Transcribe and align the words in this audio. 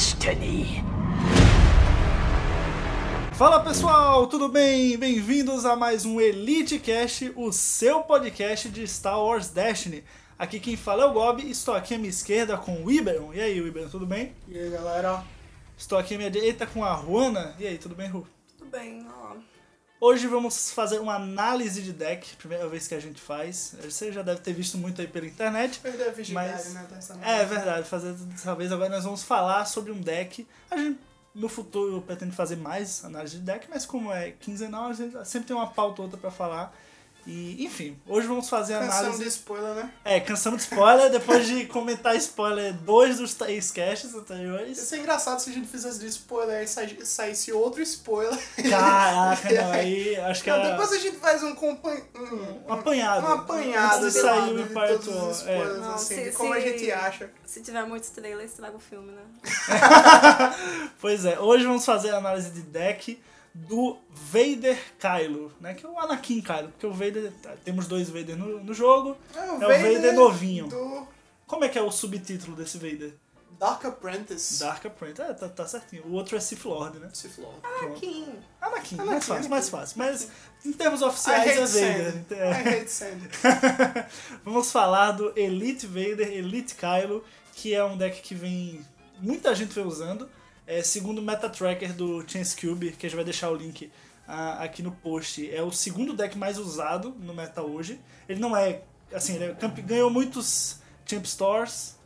destiny. 0.00 0.82
Fala 3.34 3.60
pessoal, 3.60 4.26
tudo 4.28 4.48
bem? 4.48 4.96
Bem-vindos 4.96 5.66
a 5.66 5.76
mais 5.76 6.06
um 6.06 6.18
Elite 6.18 6.78
Cast, 6.78 7.30
o 7.36 7.52
seu 7.52 8.00
podcast 8.00 8.70
de 8.70 8.88
Star 8.88 9.22
Wars 9.22 9.50
Destiny. 9.50 10.02
Aqui 10.38 10.58
quem 10.58 10.74
fala 10.74 11.02
é 11.02 11.06
o 11.06 11.12
Gob, 11.12 11.42
estou 11.42 11.74
aqui 11.74 11.96
à 11.96 11.98
minha 11.98 12.08
esquerda 12.08 12.56
com 12.56 12.82
o 12.82 12.90
Iberon. 12.90 13.34
E 13.34 13.42
aí, 13.42 13.58
Iberon, 13.58 13.90
tudo 13.90 14.06
bem? 14.06 14.32
E 14.48 14.58
aí, 14.58 14.70
galera? 14.70 15.22
Estou 15.76 15.98
aqui 15.98 16.14
à 16.14 16.16
minha 16.16 16.30
direita 16.30 16.66
com 16.66 16.82
a 16.82 16.96
Juana. 16.96 17.54
E 17.58 17.66
aí, 17.66 17.76
tudo 17.76 17.94
bem, 17.94 18.08
Ru? 18.08 18.26
Tudo 18.56 18.70
bem, 18.70 19.06
ó. 19.06 19.34
Hoje 20.00 20.26
vamos 20.26 20.70
fazer 20.70 20.98
uma 20.98 21.16
análise 21.16 21.82
de 21.82 21.92
deck, 21.92 22.34
primeira 22.36 22.66
vez 22.66 22.88
que 22.88 22.94
a 22.94 23.00
gente 23.00 23.20
faz. 23.20 23.74
Você 23.84 24.10
já 24.10 24.22
deve 24.22 24.40
ter 24.40 24.54
visto 24.54 24.78
muito 24.78 24.98
aí 24.98 25.06
pela 25.06 25.26
internet. 25.26 25.78
A 25.84 26.10
virgindade, 26.10 26.52
Mas- 26.52 26.72
né? 26.72 26.86
Dessa 26.90 27.18
É 27.22 27.44
verdade, 27.44 27.86
fazer 27.86 28.14
dessa 28.14 28.54
vez 28.54 28.72
agora 28.72 28.88
nós 28.88 29.04
vamos 29.04 29.22
falar 29.22 29.66
sobre 29.66 29.92
um 29.92 30.00
deck. 30.00 30.48
A 30.70 30.76
gente 30.78 30.98
no 31.34 31.48
futuro 31.48 32.00
pretende 32.00 32.34
fazer 32.34 32.56
mais 32.56 33.04
análise 33.04 33.36
de 33.36 33.42
deck, 33.42 33.68
mas 33.70 33.84
como 33.84 34.10
é 34.10 34.30
quinzenal, 34.32 34.86
a 34.86 34.92
gente 34.94 35.14
sempre 35.28 35.48
tem 35.48 35.54
uma 35.56 35.68
pauta 35.68 36.00
ou 36.00 36.06
outra 36.06 36.18
pra 36.18 36.30
falar. 36.30 36.74
E, 37.26 37.64
enfim, 37.64 37.96
hoje 38.06 38.26
vamos 38.26 38.48
fazer 38.48 38.74
a 38.74 38.80
Canção 38.80 38.98
análise. 39.00 39.22
de 39.22 39.28
spoiler, 39.28 39.74
né? 39.74 39.90
É, 40.04 40.18
cansamos 40.20 40.62
de 40.64 40.68
spoiler, 40.72 41.10
depois 41.10 41.46
de 41.46 41.66
comentar 41.66 42.16
spoiler 42.16 42.72
dois 42.72 43.18
dos 43.18 43.34
três 43.34 43.70
casts 43.70 44.14
anteriores. 44.14 44.78
Ia 44.78 44.84
ser 44.84 44.98
engraçado 44.98 45.38
se 45.38 45.50
a 45.50 45.52
gente 45.52 45.68
fizesse 45.68 45.98
de 46.00 46.06
spoiler 46.06 46.62
e 46.64 46.66
saísse 47.06 47.52
outro 47.52 47.82
spoiler. 47.82 48.36
Caraca, 48.68 49.52
não, 49.52 49.70
aí 49.72 50.16
acho 50.16 50.42
que 50.42 50.50
Não, 50.50 50.56
era 50.56 50.70
depois 50.70 50.92
a 50.92 50.98
gente 50.98 51.18
faz 51.18 51.42
um, 51.42 51.54
compan... 51.54 51.94
um, 52.16 52.68
um 52.68 52.72
apanhado. 52.72 53.26
um 53.26 53.30
apanhado 53.32 54.04
Antes 54.04 54.14
de 54.14 54.20
sair 54.20 54.52
o 54.52 54.56
de 54.56 54.62
Empire 54.62 54.98
todos 54.98 55.08
os 55.36 55.38
Tour. 55.42 55.48
É. 55.50 55.64
Não, 55.78 55.94
assim, 55.94 56.14
se- 56.16 56.24
de 56.24 56.32
como 56.32 56.52
a 56.52 56.56
se- 56.56 56.62
gente 56.68 56.90
acha. 56.92 57.30
Se 57.44 57.60
tiver 57.62 57.84
muitos 57.84 58.08
trailers, 58.10 58.50
estraga 58.52 58.76
o 58.76 58.80
filme, 58.80 59.12
né? 59.12 59.22
Pois 61.00 61.24
é, 61.24 61.38
hoje 61.38 61.64
vamos 61.66 61.84
fazer 61.84 62.10
a 62.10 62.18
análise 62.18 62.50
de 62.50 62.62
deck 62.62 63.20
do 63.54 63.98
Vader 64.08 64.78
Kylo, 64.98 65.52
né? 65.60 65.74
Que 65.74 65.84
é 65.84 65.88
o 65.88 65.98
Anakin 65.98 66.40
Kylo, 66.40 66.68
porque 66.68 66.86
o 66.86 66.92
Vader. 66.92 67.32
Temos 67.64 67.86
dois 67.86 68.08
Vader 68.08 68.36
no, 68.36 68.62
no 68.62 68.72
jogo. 68.74 69.16
É 69.34 69.52
o 69.52 69.58
Vader 69.58 70.14
novinho. 70.14 70.68
Do 70.68 71.06
Como 71.46 71.64
é 71.64 71.68
que 71.68 71.78
é 71.78 71.82
o 71.82 71.90
subtítulo 71.90 72.56
desse 72.56 72.78
Vader? 72.78 73.12
Dark 73.58 73.84
Apprentice. 73.84 74.60
Dark 74.60 74.86
Apprentice. 74.86 75.20
É, 75.22 75.34
tá, 75.34 75.46
tá 75.48 75.66
certinho. 75.66 76.04
O 76.06 76.12
outro 76.12 76.34
é 76.34 76.40
Sith 76.40 76.64
Lord, 76.64 76.98
né? 76.98 77.10
Sith 77.12 77.36
Lord. 77.38 77.60
Pronto. 77.60 77.84
Anakin. 77.84 78.26
Anakin, 78.60 78.96
mais 78.96 79.08
Anakin, 79.10 79.26
fácil, 79.26 79.50
mais 79.50 79.64
Anakin. 79.64 79.70
fácil. 79.70 79.98
Mas 79.98 80.28
em 80.64 80.72
termos 80.72 81.00
I 81.02 81.04
oficiais 81.04 81.58
é 81.58 81.66
sand. 81.66 82.24
Vader. 82.28 82.38
I 82.38 82.40
É. 82.40 82.80
hate 82.80 82.90
sand. 82.90 83.18
Vamos 84.44 84.70
falar 84.72 85.12
do 85.12 85.32
Elite 85.38 85.86
Vader, 85.86 86.32
Elite 86.32 86.74
Kylo, 86.74 87.22
que 87.54 87.74
é 87.74 87.84
um 87.84 87.96
deck 87.98 88.22
que 88.22 88.34
vem. 88.34 88.80
Muita 89.20 89.54
gente 89.54 89.74
vem 89.74 89.84
usando. 89.84 90.26
É, 90.70 90.84
segundo 90.84 91.18
o 91.18 91.22
Meta 91.22 91.50
Tracker 91.50 91.92
do 91.92 92.22
Chance 92.24 92.56
Cube, 92.56 92.92
que 92.92 93.04
a 93.04 93.08
gente 93.08 93.16
vai 93.16 93.24
deixar 93.24 93.50
o 93.50 93.56
link 93.56 93.90
ah, 94.28 94.62
aqui 94.62 94.84
no 94.84 94.92
post, 94.92 95.52
é 95.52 95.60
o 95.60 95.72
segundo 95.72 96.12
deck 96.12 96.38
mais 96.38 96.58
usado 96.58 97.12
no 97.18 97.34
meta 97.34 97.60
hoje. 97.60 98.00
Ele 98.28 98.38
não 98.38 98.56
é. 98.56 98.82
Assim, 99.12 99.34
ele 99.34 99.46
é 99.46 99.82
ganhou 99.82 100.08
muitos 100.08 100.76
Champ 101.04 101.24
Stores. 101.26 101.96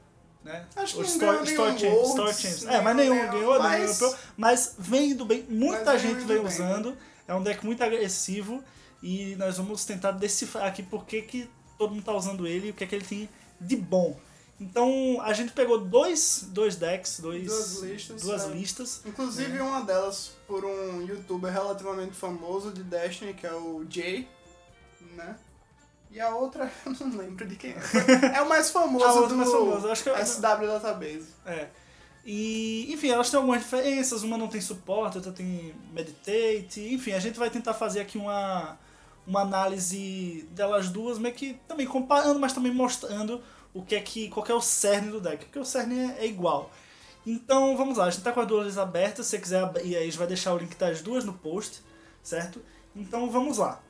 Né? 0.43 0.65
Acho 0.77 0.95
que 0.95 1.01
Ou 1.01 1.05
não 1.05 1.11
Store, 1.11 1.45
ganhou 1.45 1.45
Store, 1.45 1.79
Champs, 1.79 2.09
Store 2.09 2.35
Champs. 2.35 2.65
É, 2.65 2.81
mas 2.81 2.97
nenhum 2.97 3.31
ganhou, 3.31 3.59
mas- 3.59 3.73
nenhum 3.73 3.85
europeu. 3.85 4.15
Mas 4.35 4.75
vem 4.79 5.11
indo 5.11 5.27
bem. 5.27 5.45
Muita 5.47 5.99
gente 5.99 6.25
vem 6.25 6.39
bem, 6.39 6.47
usando. 6.47 6.97
É 7.29 7.35
um 7.35 7.43
deck 7.43 7.67
muito 7.67 7.85
agressivo. 7.85 8.65
E 9.03 9.37
nós 9.37 9.59
vamos 9.59 9.85
tentar 9.85 10.13
decifrar 10.13 10.65
aqui 10.65 10.83
por 10.83 11.05
que, 11.05 11.21
que 11.21 11.51
todo 11.77 11.91
mundo 11.91 12.03
tá 12.03 12.15
usando 12.15 12.47
ele 12.47 12.69
e 12.69 12.71
o 12.71 12.73
que 12.73 12.85
é 12.85 12.87
que 12.87 12.95
ele 12.95 13.05
tem 13.05 13.29
de 13.61 13.77
bom. 13.77 14.19
Então 14.61 15.21
a 15.21 15.33
gente 15.33 15.53
pegou 15.53 15.81
dois, 15.81 16.47
dois 16.51 16.77
decks, 16.77 17.19
dois, 17.21 17.47
Duas 17.47 17.83
listas, 17.83 18.23
duas 18.23 18.45
é. 18.45 18.49
listas. 18.49 19.03
Inclusive 19.05 19.61
uma 19.61 19.83
delas 19.83 20.33
por 20.47 20.65
um 20.65 21.03
youtuber 21.03 21.53
relativamente 21.53 22.13
famoso 22.15 22.71
de 22.71 22.83
Destiny, 22.83 23.35
que 23.35 23.47
é 23.47 23.53
o 23.53 23.85
Jay, 23.89 24.29
né? 25.17 25.37
E 26.11 26.21
a 26.21 26.33
outra, 26.35 26.71
eu 26.87 26.93
não 26.93 27.17
lembro 27.19 27.47
de 27.47 27.57
quem 27.57 27.73
é. 27.73 28.37
É 28.37 28.43
o 28.43 28.49
mais 28.49 28.71
famoso 28.71 29.27
do 29.27 29.37
mais 29.37 29.51
famosa, 29.51 29.91
acho 29.91 30.03
que 30.05 30.11
é- 30.11 30.25
SW 30.25 30.67
Database. 30.67 31.27
É. 31.45 31.69
E, 32.25 32.91
enfim, 32.91 33.11
elas 33.11 33.29
têm 33.29 33.37
algumas 33.37 33.61
diferenças, 33.61 34.23
uma 34.23 34.39
não 34.39 34.49
tem 34.49 34.61
suporte, 34.61 35.19
outra 35.19 35.31
tem 35.33 35.75
meditate, 35.93 36.81
enfim, 36.95 37.13
a 37.13 37.19
gente 37.19 37.39
vai 37.39 37.51
tentar 37.51 37.75
fazer 37.75 38.01
aqui 38.01 38.17
uma, 38.17 38.79
uma 39.27 39.43
análise 39.43 40.49
delas 40.53 40.89
duas, 40.89 41.19
meio 41.19 41.35
que 41.35 41.59
também 41.69 41.87
comparando, 41.87 42.41
mas 42.41 42.55
também 42.55 42.73
mostrando 42.73 43.43
o 43.75 43.83
que 43.83 43.95
é 43.95 44.01
que, 44.01 44.29
qual 44.29 44.47
que 44.47 44.53
é 44.53 44.55
o 44.55 44.61
cerne 44.61 45.11
do 45.11 45.21
deck, 45.21 45.45
porque 45.45 45.59
o 45.59 45.65
cerne 45.65 45.99
é, 45.99 46.21
é 46.21 46.27
igual. 46.27 46.71
Então, 47.27 47.77
vamos 47.77 47.99
lá, 47.99 48.07
a 48.07 48.11
gente 48.11 48.23
tá 48.23 48.33
com 48.33 48.41
as 48.41 48.47
duas 48.47 48.79
abertas, 48.79 49.27
se 49.27 49.33
você 49.33 49.39
quiser, 49.39 49.73
e 49.85 49.97
aí 49.97 50.03
a 50.03 50.05
gente 50.05 50.19
vai 50.19 50.27
deixar 50.27 50.55
o 50.55 50.59
link 50.59 50.77
das 50.77 51.03
duas 51.03 51.25
no 51.25 51.33
post, 51.33 51.83
certo? 52.23 52.63
Então, 52.95 53.31
vamos 53.31 53.59
lá. 53.59 53.83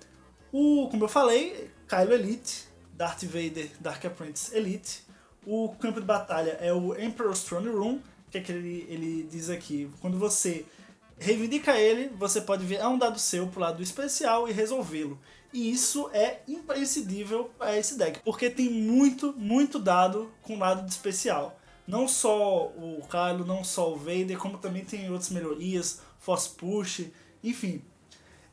O, 0.50 0.88
como 0.88 1.04
eu 1.04 1.08
falei, 1.08 1.70
Kylo 1.88 2.12
Elite, 2.12 2.64
Darth 2.92 3.24
Vader, 3.24 3.70
Dark 3.80 4.04
Apprentice 4.04 4.56
Elite. 4.56 5.02
O 5.46 5.74
campo 5.80 6.00
de 6.00 6.06
batalha 6.06 6.56
é 6.60 6.72
o 6.72 6.98
Emperor's 6.98 7.42
Throne 7.42 7.68
Room, 7.68 8.00
que 8.30 8.38
é 8.38 8.40
que 8.40 8.52
ele, 8.52 8.86
ele 8.88 9.28
diz 9.30 9.50
aqui. 9.50 9.90
Quando 10.00 10.18
você 10.18 10.64
reivindica 11.18 11.78
ele, 11.78 12.08
você 12.16 12.40
pode 12.40 12.64
virar 12.64 12.88
um 12.88 12.98
dado 12.98 13.18
seu 13.18 13.46
pro 13.46 13.60
lado 13.60 13.82
especial 13.82 14.48
e 14.48 14.52
resolvê-lo. 14.52 15.18
E 15.52 15.70
isso 15.70 16.10
é 16.12 16.40
imprescindível 16.48 17.50
para 17.56 17.78
esse 17.78 17.96
deck, 17.96 18.20
porque 18.24 18.50
tem 18.50 18.68
muito, 18.68 19.32
muito 19.36 19.78
dado 19.78 20.32
com 20.42 20.58
lado 20.58 20.84
de 20.84 20.90
especial. 20.90 21.58
Não 21.86 22.08
só 22.08 22.66
o 22.66 23.00
Kylo, 23.08 23.46
não 23.46 23.62
só 23.62 23.92
o 23.92 23.96
Vader, 23.96 24.38
como 24.38 24.58
também 24.58 24.84
tem 24.84 25.08
outras 25.10 25.30
melhorias, 25.30 26.00
Force 26.18 26.48
Push, 26.48 27.06
enfim. 27.42 27.84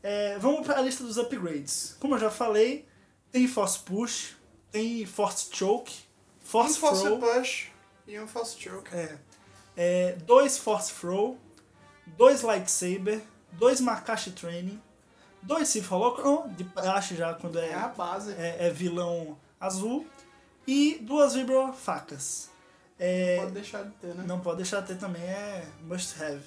É, 0.04 0.38
vamos 0.38 0.66
para 0.66 0.78
a 0.78 0.82
lista 0.82 1.04
dos 1.04 1.18
upgrades. 1.18 1.96
Como 2.00 2.16
eu 2.16 2.20
já 2.20 2.30
falei, 2.30 2.86
tem 3.32 3.48
Force 3.48 3.80
Push, 3.80 4.36
tem 4.72 5.06
Force 5.06 5.48
Choke, 5.52 5.94
Force 6.42 6.78
um 6.78 6.82
Force 6.82 7.04
Throw, 7.04 7.20
Push 7.20 7.68
e 8.08 8.20
um 8.20 8.28
Force 8.28 8.60
Choke. 8.60 8.94
é, 8.94 9.18
é, 9.76 10.12
dois 10.26 10.58
Force 10.58 10.94
Throw, 10.94 11.38
dois 12.06 12.42
Lightsaber, 12.42 13.22
dois 13.54 13.82
Makashi 13.82 14.32
Training, 14.32 14.82
dois 15.42 15.68
Sith 15.68 15.92
Holocron, 15.92 16.48
de 16.50 16.64
praxe 16.64 17.16
já 17.16 17.34
quando 17.34 17.60
É 17.60 17.74
a 17.74 17.86
é, 17.86 17.96
base. 17.96 18.32
é, 18.34 18.68
é 18.68 18.70
vilão 18.70 19.38
azul, 19.60 20.06
e 20.68 21.00
duas 21.02 21.34
Vibro 21.34 21.74
Facas. 21.74 22.50
É, 23.00 23.38
Pode 23.40 23.52
deixar 23.54 23.84
de 23.84 23.92
ter, 23.94 24.14
né? 24.14 24.24
não 24.28 24.40
pode 24.40 24.58
deixar 24.58 24.82
de 24.82 24.88
ter 24.88 24.98
também, 24.98 25.24
é 25.24 25.68
must 25.82 26.22
have. 26.24 26.42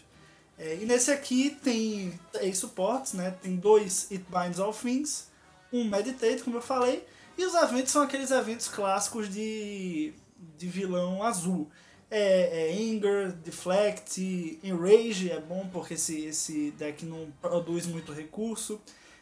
É, 0.57 0.77
e 0.77 0.87
nesse 0.87 1.11
aqui 1.11 1.51
tem 1.51 2.19
três 2.31 2.59
suportes, 2.59 3.13
né? 3.15 3.33
Tem 3.43 3.57
dois 3.57 4.07
It 4.13 4.25
Binds 4.29 4.61
All 4.61 4.73
Things, 4.73 5.29
um 5.73 5.85
Meditate, 5.85 6.45
como 6.45 6.57
eu 6.59 6.63
falei, 6.63 7.05
e 7.37 7.45
os 7.45 7.55
eventos 7.55 7.91
são 7.91 8.03
aqueles 8.03 8.31
eventos 8.31 8.69
clássicos 8.69 9.29
de, 9.29 10.15
de 10.57 10.69
vilão 10.69 11.25
azul. 11.25 11.69
É, 12.11 12.71
é 12.71 12.73
Anger, 12.73 13.33
Deflect, 13.33 14.59
Enrage 14.63 15.31
é 15.31 15.41
bom 15.41 15.69
porque 15.73 15.95
esse, 15.95 16.25
esse 16.27 16.71
deck 16.73 17.05
não 17.05 17.29
produz 17.41 17.87
muito 17.87 18.13
recurso. 18.13 18.81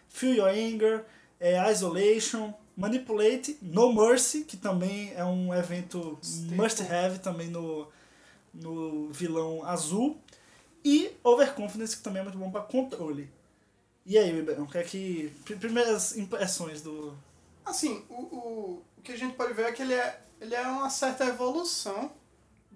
Feel 0.08 0.34
Your 0.34 0.48
Anger, 0.48 1.04
é, 1.40 1.70
Isolation, 1.72 2.52
Manipulate, 2.76 3.56
No 3.62 3.92
Mercy, 3.94 4.44
que 4.44 4.56
também 4.56 5.12
é 5.14 5.24
um 5.24 5.54
evento 5.54 6.18
must 6.50 6.82
have 6.82 7.18
também 7.20 7.48
no, 7.48 7.88
no 8.52 9.10
vilão 9.10 9.64
azul. 9.64 10.18
E 10.84 11.12
Overconfidence, 11.22 11.96
que 11.96 12.02
também 12.02 12.20
é 12.20 12.24
muito 12.24 12.38
bom 12.38 12.50
para 12.50 12.62
controle. 12.62 13.30
E 14.04 14.18
aí, 14.18 14.32
Ribeirão, 14.32 14.64
o 14.64 14.68
que 14.68 14.78
é 14.78 14.82
que. 14.82 15.32
pri- 15.44 15.54
Primeiras 15.56 16.16
impressões 16.16 16.82
do. 16.82 17.16
Assim, 17.64 18.02
o, 18.10 18.14
o, 18.14 18.82
o 18.98 19.02
que 19.02 19.12
a 19.12 19.16
gente 19.16 19.36
pode 19.36 19.54
ver 19.54 19.66
é 19.66 19.72
que 19.72 19.80
ele 19.80 19.94
é, 19.94 20.20
ele 20.40 20.54
é 20.56 20.62
uma 20.62 20.90
certa 20.90 21.24
evolução 21.24 22.10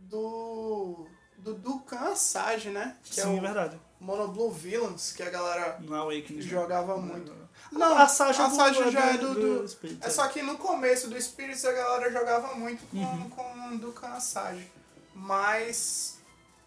do. 0.08 1.06
do 1.38 1.55
Dukan 1.55 1.97
Asajj, 2.12 2.70
né? 2.70 2.97
Que 3.05 3.14
Sim, 3.14 3.20
é 3.20 3.25
é 3.25 3.26
o 3.38 3.41
verdade. 3.41 3.81
Mono 4.00 4.29
Blue 4.29 4.50
Villains, 4.50 5.12
que 5.12 5.23
a 5.23 5.31
galera 5.31 5.79
No 5.81 5.94
Awakening. 5.94 6.37
né? 6.37 6.43
jogava 6.43 6.97
muito. 6.99 7.32
Não, 7.73 7.97
a 7.97 8.03
a 8.03 8.05
do- 8.05 8.11
Sasha 8.11 8.91
já 8.91 9.06
é 9.06 9.17
do- 9.19 9.35
do. 9.35 9.67
do 9.67 9.88
é 10.03 10.06
é. 10.06 10.11
só 10.11 10.29
que 10.29 10.43
no 10.43 10.56
começo 10.58 11.08
do 11.08 11.20
Spirits 11.20 11.64
a 11.64 11.73
galera 11.73 12.12
jogava 12.12 12.55
muito 12.55 12.85
com, 12.91 12.99
Uhum. 12.99 13.31
com 13.31 13.76
Dukan 13.79 14.08
Asajj. 14.08 14.70
Mas. 15.14 16.17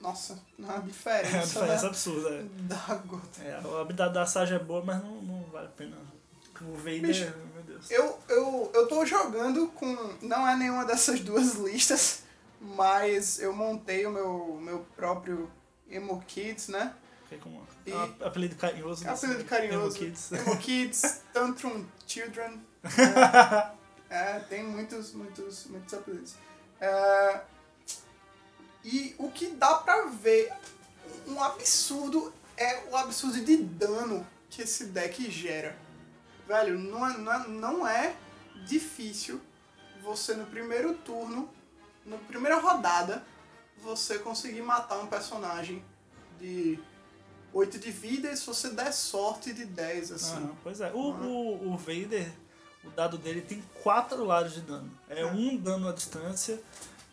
Nossa, 0.01 0.39
a 0.67 0.75
É 0.75 0.79
diferença, 0.79 1.35
uma 1.35 1.45
diferença 1.45 1.81
da, 1.83 1.87
absurda. 1.87 2.29
É. 2.29 2.43
da 2.63 2.95
gota. 3.05 3.41
É, 3.43 3.53
a 3.55 3.81
habilidade 3.81 4.13
da 4.13 4.25
Sasha 4.25 4.55
é 4.55 4.59
boa, 4.59 4.83
mas 4.83 5.03
não, 5.03 5.21
não 5.21 5.43
vale 5.51 5.67
a 5.67 5.71
pena. 5.71 5.97
O 6.61 6.73
Vader, 6.75 7.01
Bicho, 7.01 7.33
meu 7.53 7.63
Deus. 7.63 7.89
Eu, 7.91 8.17
eu, 8.27 8.71
eu 8.73 8.87
tô 8.87 9.05
jogando 9.05 9.67
com. 9.69 9.87
Não 10.21 10.45
é 10.47 10.55
nenhuma 10.57 10.83
dessas 10.85 11.19
duas 11.21 11.53
listas, 11.59 12.23
mas 12.59 13.39
eu 13.39 13.53
montei 13.53 14.05
o 14.05 14.11
meu, 14.11 14.57
meu 14.61 14.79
próprio 14.95 15.49
Emo 15.89 16.21
Kids, 16.27 16.67
né? 16.67 16.93
Fiquei 17.23 17.37
com 17.39 17.61
E- 17.85 17.93
um 17.93 18.25
apelido 18.25 18.55
carinhoso. 18.55 19.07
Apelido 19.07 19.45
carinhoso. 19.45 19.97
Emo 19.97 20.05
Kids. 20.11 20.31
Emo 20.31 20.57
Kids, 20.57 21.21
Tantrum 21.33 21.85
Children. 22.07 22.61
É, 24.11 24.37
é, 24.37 24.39
tem 24.39 24.63
muitos, 24.63 25.13
muitos, 25.13 25.65
muitos 25.67 25.93
apelidos. 25.93 26.33
É, 26.81 27.41
E 28.83 29.13
o 29.19 29.29
que 29.29 29.47
dá 29.51 29.75
pra 29.75 30.05
ver, 30.05 30.51
um 31.27 31.41
absurdo, 31.43 32.33
é 32.57 32.85
o 32.89 32.95
absurdo 32.97 33.39
de 33.43 33.57
dano 33.57 34.25
que 34.49 34.63
esse 34.63 34.85
deck 34.85 35.29
gera. 35.29 35.77
Velho, 36.47 36.79
não 36.79 37.05
é, 37.07 37.17
não 37.17 37.31
é, 37.33 37.47
não 37.47 37.87
é 37.87 38.15
difícil 38.65 39.39
você 40.01 40.33
no 40.33 40.45
primeiro 40.47 40.95
turno, 40.95 41.47
na 42.05 42.17
primeira 42.17 42.59
rodada, 42.59 43.23
você 43.77 44.19
conseguir 44.19 44.61
matar 44.61 44.99
um 44.99 45.07
personagem 45.07 45.83
de 46.39 46.79
8 47.53 47.79
de 47.79 47.91
vida 47.91 48.31
e 48.31 48.37
se 48.37 48.45
você 48.45 48.69
der 48.69 48.91
sorte 48.91 49.53
de 49.53 49.65
10, 49.65 50.11
assim. 50.11 50.37
Aham, 50.37 50.55
pois 50.63 50.81
é. 50.81 50.91
O, 50.91 51.11
o, 51.11 51.73
o 51.73 51.77
Vader, 51.77 52.31
o 52.83 52.89
dado 52.89 53.17
dele 53.17 53.41
tem 53.41 53.63
quatro 53.81 54.23
lados 54.23 54.53
de 54.53 54.61
dano. 54.61 54.91
É 55.09 55.25
um 55.25 55.57
dano 55.57 55.87
à 55.89 55.91
distância, 55.91 56.61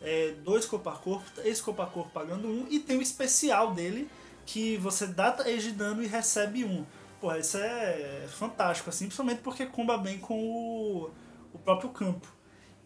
é 0.01 0.31
dois 0.43 0.65
corpo 0.65 0.89
a 0.89 0.95
corpo, 0.95 1.25
três 1.35 1.59
corpo 1.61 1.81
a 1.81 1.87
corpo 1.87 2.11
pagando 2.11 2.47
um, 2.47 2.67
e 2.69 2.79
tem 2.79 2.97
o 2.97 3.01
especial 3.01 3.73
dele, 3.73 4.09
que 4.45 4.77
você 4.77 5.07
dá 5.07 5.31
três 5.31 5.63
de 5.63 5.71
dano 5.71 6.03
e 6.03 6.07
recebe 6.07 6.63
um. 6.63 6.85
Porra, 7.19 7.39
isso 7.39 7.57
é 7.57 8.27
fantástico, 8.29 8.89
assim, 8.89 9.05
principalmente 9.05 9.41
porque 9.41 9.65
comba 9.65 9.97
bem 9.97 10.19
com 10.19 10.39
o, 10.39 11.09
o 11.51 11.59
próprio 11.59 11.89
campo. 11.89 12.27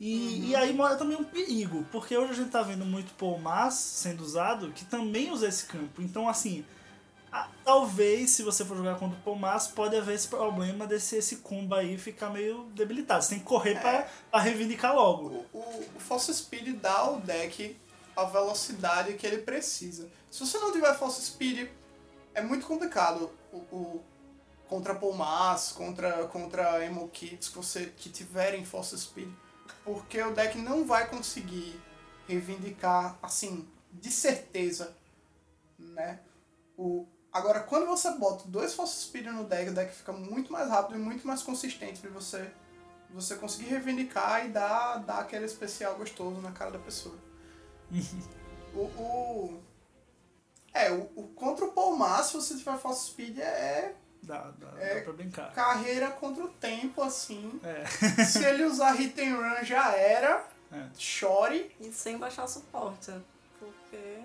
E, 0.03 0.49
e 0.49 0.55
aí 0.55 0.73
mora 0.73 0.95
também 0.95 1.15
um 1.15 1.23
perigo, 1.23 1.85
porque 1.91 2.17
hoje 2.17 2.31
a 2.31 2.35
gente 2.35 2.49
tá 2.49 2.63
vendo 2.63 2.83
muito 2.83 3.13
Paul 3.13 3.37
Mas 3.37 3.75
sendo 3.75 4.21
usado, 4.21 4.71
que 4.71 4.83
também 4.83 5.29
usa 5.29 5.47
esse 5.47 5.67
campo. 5.67 6.01
Então, 6.01 6.27
assim, 6.27 6.65
ah, 7.31 7.47
talvez, 7.63 8.31
se 8.31 8.41
você 8.41 8.65
for 8.65 8.75
jogar 8.75 8.95
contra 8.95 9.15
o 9.15 9.21
Pomas, 9.21 9.67
pode 9.67 9.95
haver 9.95 10.15
esse 10.15 10.27
problema 10.27 10.87
desse 10.87 11.17
esse 11.17 11.35
combo 11.37 11.75
aí 11.75 11.99
ficar 11.99 12.31
meio 12.31 12.63
debilitado. 12.73 13.23
Você 13.23 13.29
tem 13.29 13.39
que 13.39 13.45
correr 13.45 13.79
pra, 13.79 14.07
pra 14.31 14.39
reivindicar 14.39 14.95
logo. 14.95 15.45
O, 15.53 15.59
o, 15.59 16.15
o 16.15 16.19
Speed 16.19 16.79
dá 16.81 16.97
ao 16.97 17.19
deck 17.19 17.77
a 18.15 18.23
velocidade 18.23 19.13
que 19.13 19.27
ele 19.27 19.43
precisa. 19.43 20.09
Se 20.31 20.39
você 20.39 20.57
não 20.57 20.71
tiver 20.71 20.97
Force 20.97 21.21
Speed, 21.21 21.69
é 22.33 22.41
muito 22.41 22.65
complicado 22.65 23.29
o, 23.53 23.57
o 23.57 24.03
contra 24.67 24.95
Palmas, 24.95 25.71
contra, 25.71 26.25
contra 26.25 26.83
Emo 26.83 27.07
Kits 27.09 27.49
que, 27.49 27.55
você, 27.55 27.93
que 27.95 28.09
tiverem 28.09 28.65
Force 28.65 28.97
Speed, 28.97 29.29
porque 29.83 30.21
o 30.21 30.33
deck 30.33 30.57
não 30.57 30.85
vai 30.85 31.09
conseguir 31.09 31.79
reivindicar, 32.27 33.17
assim, 33.21 33.67
de 33.91 34.11
certeza, 34.11 34.95
né? 35.77 36.19
O, 36.77 37.05
agora, 37.31 37.61
quando 37.61 37.87
você 37.87 38.11
bota 38.11 38.47
dois 38.47 38.73
Force 38.73 39.03
Speed 39.03 39.27
no 39.27 39.43
deck, 39.43 39.69
o 39.69 39.73
deck 39.73 39.93
fica 39.93 40.13
muito 40.13 40.51
mais 40.51 40.69
rápido 40.69 40.97
e 40.97 41.01
muito 41.01 41.25
mais 41.27 41.43
consistente 41.43 42.01
de 42.01 42.07
você, 42.07 42.51
você 43.09 43.35
conseguir 43.35 43.69
reivindicar 43.69 44.45
e 44.45 44.49
dar, 44.49 44.97
dar 44.97 45.19
aquele 45.19 45.45
especial 45.45 45.95
gostoso 45.95 46.39
na 46.41 46.51
cara 46.51 46.71
da 46.71 46.79
pessoa. 46.79 47.15
o, 48.73 48.79
o, 48.79 49.61
é, 50.73 50.91
o, 50.91 51.11
o 51.15 51.27
contra 51.29 51.65
o 51.65 51.71
Palmas, 51.71 52.27
se 52.27 52.33
você 52.33 52.57
tiver 52.57 52.77
Force 52.77 53.09
Speed, 53.09 53.39
é 53.39 53.95
Dá, 54.23 54.51
dá, 54.59 54.67
É, 54.79 54.95
dá 54.95 55.01
pra 55.01 55.13
brincar. 55.13 55.51
carreira 55.53 56.11
contra 56.11 56.43
o 56.43 56.47
tempo, 56.49 57.01
assim. 57.01 57.59
É. 57.63 57.85
Se 58.23 58.43
ele 58.43 58.63
usar 58.65 58.91
hit 58.93 59.19
and 59.19 59.35
run, 59.35 59.63
já 59.63 59.91
era. 59.95 60.45
É. 60.71 60.85
Chore. 60.97 61.71
E 61.79 61.91
sem 61.91 62.17
baixar 62.17 62.47
suporte. 62.47 63.11
Porque. 63.59 64.19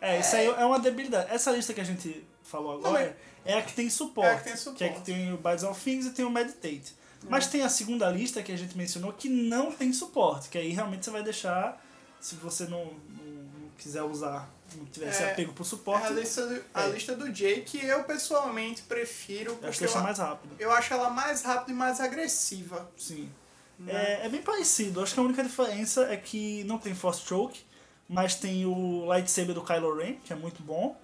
É, 0.00 0.20
isso 0.20 0.36
aí 0.36 0.46
é 0.46 0.64
uma 0.64 0.78
debilidade. 0.78 1.30
Essa 1.32 1.50
lista 1.50 1.72
que 1.74 1.80
a 1.80 1.84
gente 1.84 2.26
falou 2.42 2.80
Não, 2.80 2.90
agora 2.90 3.16
é 3.44 3.58
a 3.58 3.62
que 3.62 3.72
tem 3.74 3.90
suporte. 3.90 4.28
É 4.28 4.32
a 4.34 4.38
que 4.38 4.44
tem 4.44 4.56
suporte. 4.56 4.78
Que 4.78 4.84
é 4.84 4.88
que 4.90 5.00
tem 5.02 5.32
o 5.32 5.36
Bites 5.36 5.64
of 5.64 5.80
Things 5.82 6.06
e 6.06 6.10
tem 6.10 6.24
o 6.24 6.30
Meditate. 6.30 6.94
Mas 7.28 7.46
tem 7.46 7.62
a 7.62 7.70
segunda 7.70 8.10
lista 8.10 8.42
que 8.42 8.52
a 8.52 8.56
gente 8.56 8.76
mencionou 8.76 9.12
que 9.12 9.28
não 9.30 9.72
tem 9.72 9.92
suporte. 9.94 10.50
Que 10.50 10.58
aí 10.58 10.70
realmente 10.70 11.04
você 11.06 11.10
vai 11.10 11.22
deixar, 11.22 11.82
se 12.20 12.34
você 12.36 12.66
não, 12.66 12.84
não, 12.84 13.32
não 13.32 13.68
quiser 13.78 14.02
usar, 14.02 14.48
não 14.76 14.84
tiver 14.86 15.08
esse 15.10 15.22
É, 15.22 15.32
apego 15.32 15.52
pro 15.52 15.64
suporte, 15.64 16.06
a 16.06 16.10
lista, 16.10 16.46
do, 16.46 16.64
a 16.74 16.82
É. 16.84 16.90
lista 16.90 17.14
do 17.16 17.34
Jay, 17.34 17.62
que 17.62 17.84
eu 17.84 18.04
pessoalmente 18.04 18.82
prefiro. 18.82 19.52
acho 19.62 19.78
que 19.78 19.84
Porque 19.84 19.98
eu, 19.98 20.02
mais 20.02 20.18
rápido. 20.18 20.56
eu 20.58 20.70
acho 20.72 20.92
ela 20.94 21.10
mais 21.10 21.42
rápida 21.42 21.72
e 21.72 21.74
mais 21.74 22.00
agressiva. 22.00 22.90
Sim. 22.96 23.30
Né? 23.78 23.92
É, 24.22 24.26
é 24.26 24.28
bem 24.28 24.42
parecido. 24.42 25.02
Acho 25.02 25.14
que 25.14 25.20
a 25.20 25.22
única 25.22 25.42
diferença 25.42 26.04
é 26.04 26.16
que 26.16 26.62
não 26.64 26.78
tem 26.78 26.94
Force 26.94 27.20
Choke, 27.26 27.60
mas 28.08 28.34
tem 28.36 28.64
o 28.66 29.04
Lightsaber 29.06 29.54
do 29.54 29.62
Kylo 29.62 29.96
Ren, 29.96 30.14
que 30.24 30.32
é 30.32 30.36
muito 30.36 30.62
bom. 30.62 30.96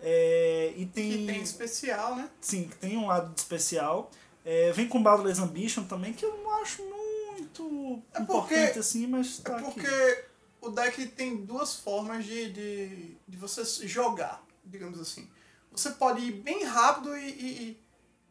É, 0.00 0.72
e 0.76 0.86
tem, 0.86 1.10
Que 1.10 1.26
tem 1.26 1.42
especial, 1.42 2.14
né? 2.16 2.28
Sim, 2.40 2.68
que 2.68 2.76
tem 2.76 2.96
um 2.96 3.06
lado 3.06 3.32
de 3.32 3.40
especial. 3.40 4.10
É, 4.44 4.70
vem 4.72 4.86
com 4.86 5.02
Boundless 5.02 5.40
Ambition 5.40 5.84
também, 5.84 6.12
que 6.12 6.24
eu 6.24 6.36
não 6.36 6.60
acho 6.60 6.82
muito 6.82 8.02
É 8.14 8.20
importante 8.20 8.64
porque- 8.66 8.78
assim, 8.78 9.06
mas 9.06 9.38
tá 9.38 9.58
é 9.60 9.66
aqui. 9.66 10.24
O 10.64 10.70
deck 10.70 11.06
tem 11.08 11.44
duas 11.44 11.74
formas 11.76 12.24
de, 12.24 12.50
de, 12.50 13.18
de 13.28 13.36
você 13.36 13.64
jogar, 13.86 14.42
digamos 14.64 14.98
assim. 14.98 15.30
Você 15.70 15.90
pode 15.90 16.20
ir 16.22 16.32
bem 16.32 16.64
rápido 16.64 17.16
e, 17.16 17.28
e, 17.28 17.84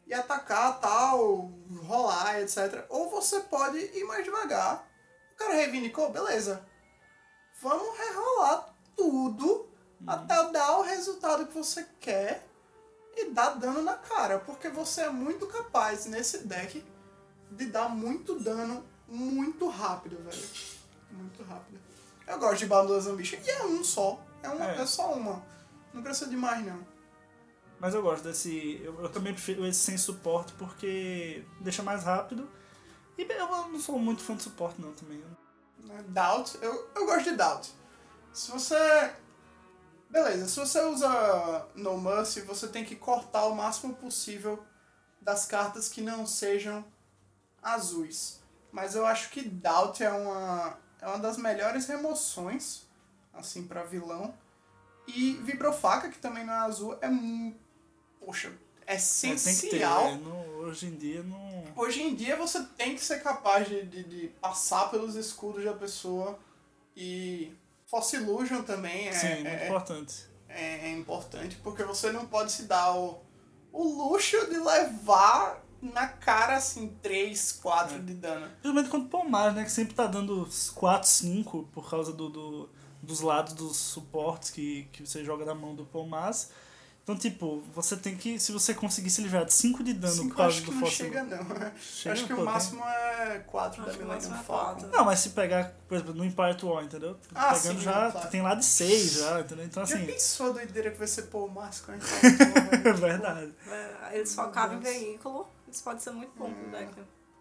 e 0.07 0.13
atacar 0.13 0.79
tal, 0.79 1.51
rolar, 1.83 2.41
etc. 2.41 2.85
Ou 2.89 3.09
você 3.09 3.41
pode 3.41 3.77
ir 3.77 4.03
mais 4.05 4.23
devagar. 4.23 4.89
O 5.33 5.37
cara 5.37 5.53
reivindicou, 5.53 6.11
beleza. 6.11 6.65
Vamos 7.61 7.97
rerolar 7.97 8.73
tudo 8.95 9.69
até 10.07 10.51
dar 10.51 10.79
o 10.79 10.81
resultado 10.81 11.45
que 11.47 11.53
você 11.53 11.85
quer 11.99 12.47
e 13.15 13.29
dar 13.29 13.51
dano 13.51 13.81
na 13.81 13.95
cara. 13.95 14.39
Porque 14.39 14.69
você 14.69 15.01
é 15.01 15.09
muito 15.09 15.45
capaz 15.47 16.05
nesse 16.05 16.39
deck 16.39 16.83
de 17.51 17.65
dar 17.67 17.89
muito 17.89 18.39
dano 18.39 18.85
muito 19.07 19.67
rápido, 19.67 20.17
velho. 20.23 20.49
Muito 21.11 21.43
rápido. 21.43 21.79
Eu 22.27 22.39
gosto 22.39 22.59
de 22.59 22.65
Boundless 22.65 23.09
Ambition. 23.09 23.37
E 23.45 23.49
é 23.49 23.63
um 23.65 23.83
só. 23.83 24.19
É, 24.41 24.49
uma, 24.49 24.65
É. 24.71 24.81
é. 24.81 24.85
só 24.85 25.13
uma. 25.13 25.43
Não 25.93 26.01
precisa 26.01 26.29
de 26.29 26.35
mais, 26.35 26.65
não. 26.65 26.85
Mas 27.79 27.93
eu 27.93 28.01
gosto 28.01 28.23
desse. 28.23 28.81
Eu, 28.83 29.01
eu 29.01 29.09
também 29.09 29.33
prefiro 29.33 29.65
esse 29.65 29.79
sem 29.79 29.97
suporte 29.97 30.53
porque 30.53 31.43
deixa 31.59 31.83
mais 31.83 32.03
rápido. 32.03 32.49
E 33.17 33.23
eu 33.23 33.47
não 33.47 33.79
sou 33.79 33.99
muito 33.99 34.23
fã 34.23 34.35
de 34.35 34.43
suporte 34.43 34.81
não 34.81 34.91
também. 34.93 35.21
né? 35.79 36.03
Doubt. 36.07 36.57
Eu, 36.61 36.89
eu 36.95 37.05
gosto 37.05 37.29
de 37.29 37.35
Doubt. 37.35 37.71
Se 38.33 38.49
você... 38.49 39.13
Beleza, 40.09 40.47
se 40.47 40.59
você 40.59 40.81
usa 40.81 41.67
No 41.75 41.99
Mercy, 41.99 42.41
você 42.41 42.67
tem 42.67 42.85
que 42.85 42.95
cortar 42.95 43.45
o 43.45 43.55
máximo 43.55 43.93
possível 43.95 44.63
das 45.21 45.45
cartas 45.45 45.89
que 45.89 46.01
não 46.01 46.25
sejam 46.25 46.85
azuis. 47.61 48.41
Mas 48.71 48.95
eu 48.95 49.05
acho 49.05 49.29
que 49.29 49.41
Doubt 49.47 50.03
é 50.03 50.11
uma, 50.11 50.77
é 51.03 51.07
uma 51.07 51.19
das 51.19 51.37
melhores 51.37 51.85
remoções, 51.85 52.83
assim, 53.33 53.67
pra 53.67 53.83
vilão. 53.83 54.33
E 55.07 55.33
Vibrofaca, 55.43 56.09
que 56.09 56.17
também 56.17 56.45
não 56.45 56.53
é 56.53 56.57
azul, 56.57 56.97
é... 57.01 57.09
Poxa, 58.25 58.53
é 58.87 58.93
É, 58.93 58.95
essencial. 58.95 60.07
é, 60.07 60.15
não- 60.15 60.47
hoje 60.59 60.85
em 60.87 60.95
dia 60.95 61.21
não. 61.23 61.63
Hoje 61.75 62.01
em 62.01 62.15
dia 62.15 62.35
você 62.37 62.63
tem 62.77 62.95
que 62.95 63.03
ser 63.03 63.21
capaz 63.21 63.67
de, 63.67 63.83
de, 63.85 64.03
de 64.03 64.27
passar 64.39 64.89
pelos 64.91 65.15
escudos 65.15 65.63
da 65.65 65.73
pessoa 65.73 66.39
e 66.95 67.51
Force 67.87 68.15
Illusion 68.15 68.61
também 68.63 69.07
é, 69.09 69.11
Sim, 69.11 69.33
muito 69.35 69.47
é, 69.47 69.67
importante. 69.67 70.25
é- 70.47 70.87
é 70.87 70.91
importante 70.91 71.57
porque 71.63 71.83
você 71.83 72.11
não 72.11 72.25
pode 72.27 72.51
se 72.51 72.63
dar 72.63 72.95
o, 72.95 73.21
o 73.73 73.83
luxo 73.83 74.37
de 74.47 74.57
levar 74.59 75.62
na 75.93 76.07
cara 76.07 76.55
assim 76.57 76.95
3, 77.01 77.51
4 77.61 77.95
É. 77.95 77.99
de 77.99 78.13
dano. 78.13 78.47
Principalmente 78.61 78.89
quando 78.89 79.05
o 79.05 79.09
Palmar, 79.09 79.53
né? 79.53 79.63
Que 79.63 79.71
sempre 79.71 79.93
tá 79.93 80.07
dando 80.07 80.47
4, 80.75 81.07
5 81.09 81.63
por 81.73 81.89
causa 81.89 82.11
do, 82.13 82.29
do- 82.29 82.69
dos 83.01 83.19
lados 83.19 83.53
dos 83.53 83.75
suportes 83.75 84.49
que, 84.49 84.87
que 84.93 85.05
você 85.05 85.23
joga 85.25 85.43
na 85.45 85.53
mão 85.53 85.75
do 85.75 85.83
Palmas. 85.85 86.49
Então, 87.03 87.17
tipo, 87.17 87.61
você 87.75 87.97
tem 87.97 88.15
que. 88.15 88.39
Se 88.39 88.53
você 88.53 88.73
conseguir 88.73 89.09
se 89.09 89.21
livrar 89.21 89.43
de 89.43 89.53
5 89.53 89.83
de 89.83 89.91
dano 89.91 90.13
Cinco 90.13 90.29
por 90.29 90.37
causa 90.37 90.55
acho 90.55 90.65
do 90.65 90.71
que 90.71 90.77
não 90.77 90.87
chega 90.89 91.23
não. 91.23 91.71
Chega, 91.77 92.13
acho 92.13 92.23
que 92.27 92.29
pô, 92.33 92.33
o 92.33 92.45
tem- 92.45 92.45
máximo 92.45 92.81
é 92.85 93.39
4 93.45 93.81
da 93.81 93.87
máximo 93.87 94.05
Millennium 94.07 94.33
é 94.39 94.43
Falcon. 94.45 94.87
Não, 94.87 95.03
mas 95.03 95.19
se 95.19 95.29
pegar, 95.31 95.73
por 95.85 95.95
exemplo, 95.95 96.13
no 96.13 96.23
Empire 96.23 96.55
War, 96.63 96.81
entendeu? 96.85 97.17
Ah, 97.35 97.53
Pegando 97.55 97.77
sim, 97.79 97.83
já, 97.83 98.09
claro. 98.09 98.29
tem 98.29 98.41
lá 98.41 98.55
de 98.55 98.63
6 98.63 99.11
já, 99.15 99.41
entendeu? 99.41 99.65
Então, 99.65 99.85
Já 99.85 99.95
assim, 99.97 100.05
pensou 100.05 100.45
a 100.47 100.51
doideira 100.53 100.91
que 100.91 100.97
vai 100.97 101.07
ser 101.09 101.23
pôr 101.23 101.43
o 101.43 101.59
a 101.59 101.69
gente 101.69 102.87
é 102.87 102.93
verdade. 102.93 103.53
é, 103.67 104.17
Eles 104.17 104.33
focavam 104.33 104.77
em 104.77 104.79
veículo. 104.79 105.45
Isso 105.73 105.83
pode 105.83 106.03
ser 106.03 106.11
muito 106.11 106.31
bom 106.37 106.53
pro 106.53 106.69
deck. 106.69 106.93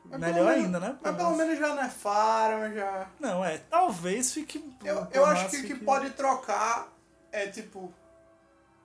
Mas 0.07 0.19
Melhor 0.19 0.35
pelo 0.35 0.47
menos- 0.47 0.65
ainda, 0.65 0.81
né? 0.81 0.99
Mas 1.03 1.17
pelo 1.17 1.37
menos 1.37 1.59
já 1.59 1.75
nerfaram, 1.75 2.73
já... 2.73 3.11
Não, 3.21 3.45
é, 3.45 3.59
talvez 3.59 4.33
fique. 4.33 4.65
Eu, 4.83 5.07
eu 5.13 5.27
acho 5.27 5.51
que 5.51 5.59
o 5.59 5.65
que 5.65 5.75
pode 5.77 6.11
trocar 6.11 6.93
é, 7.31 7.47
tipo, 7.47 7.93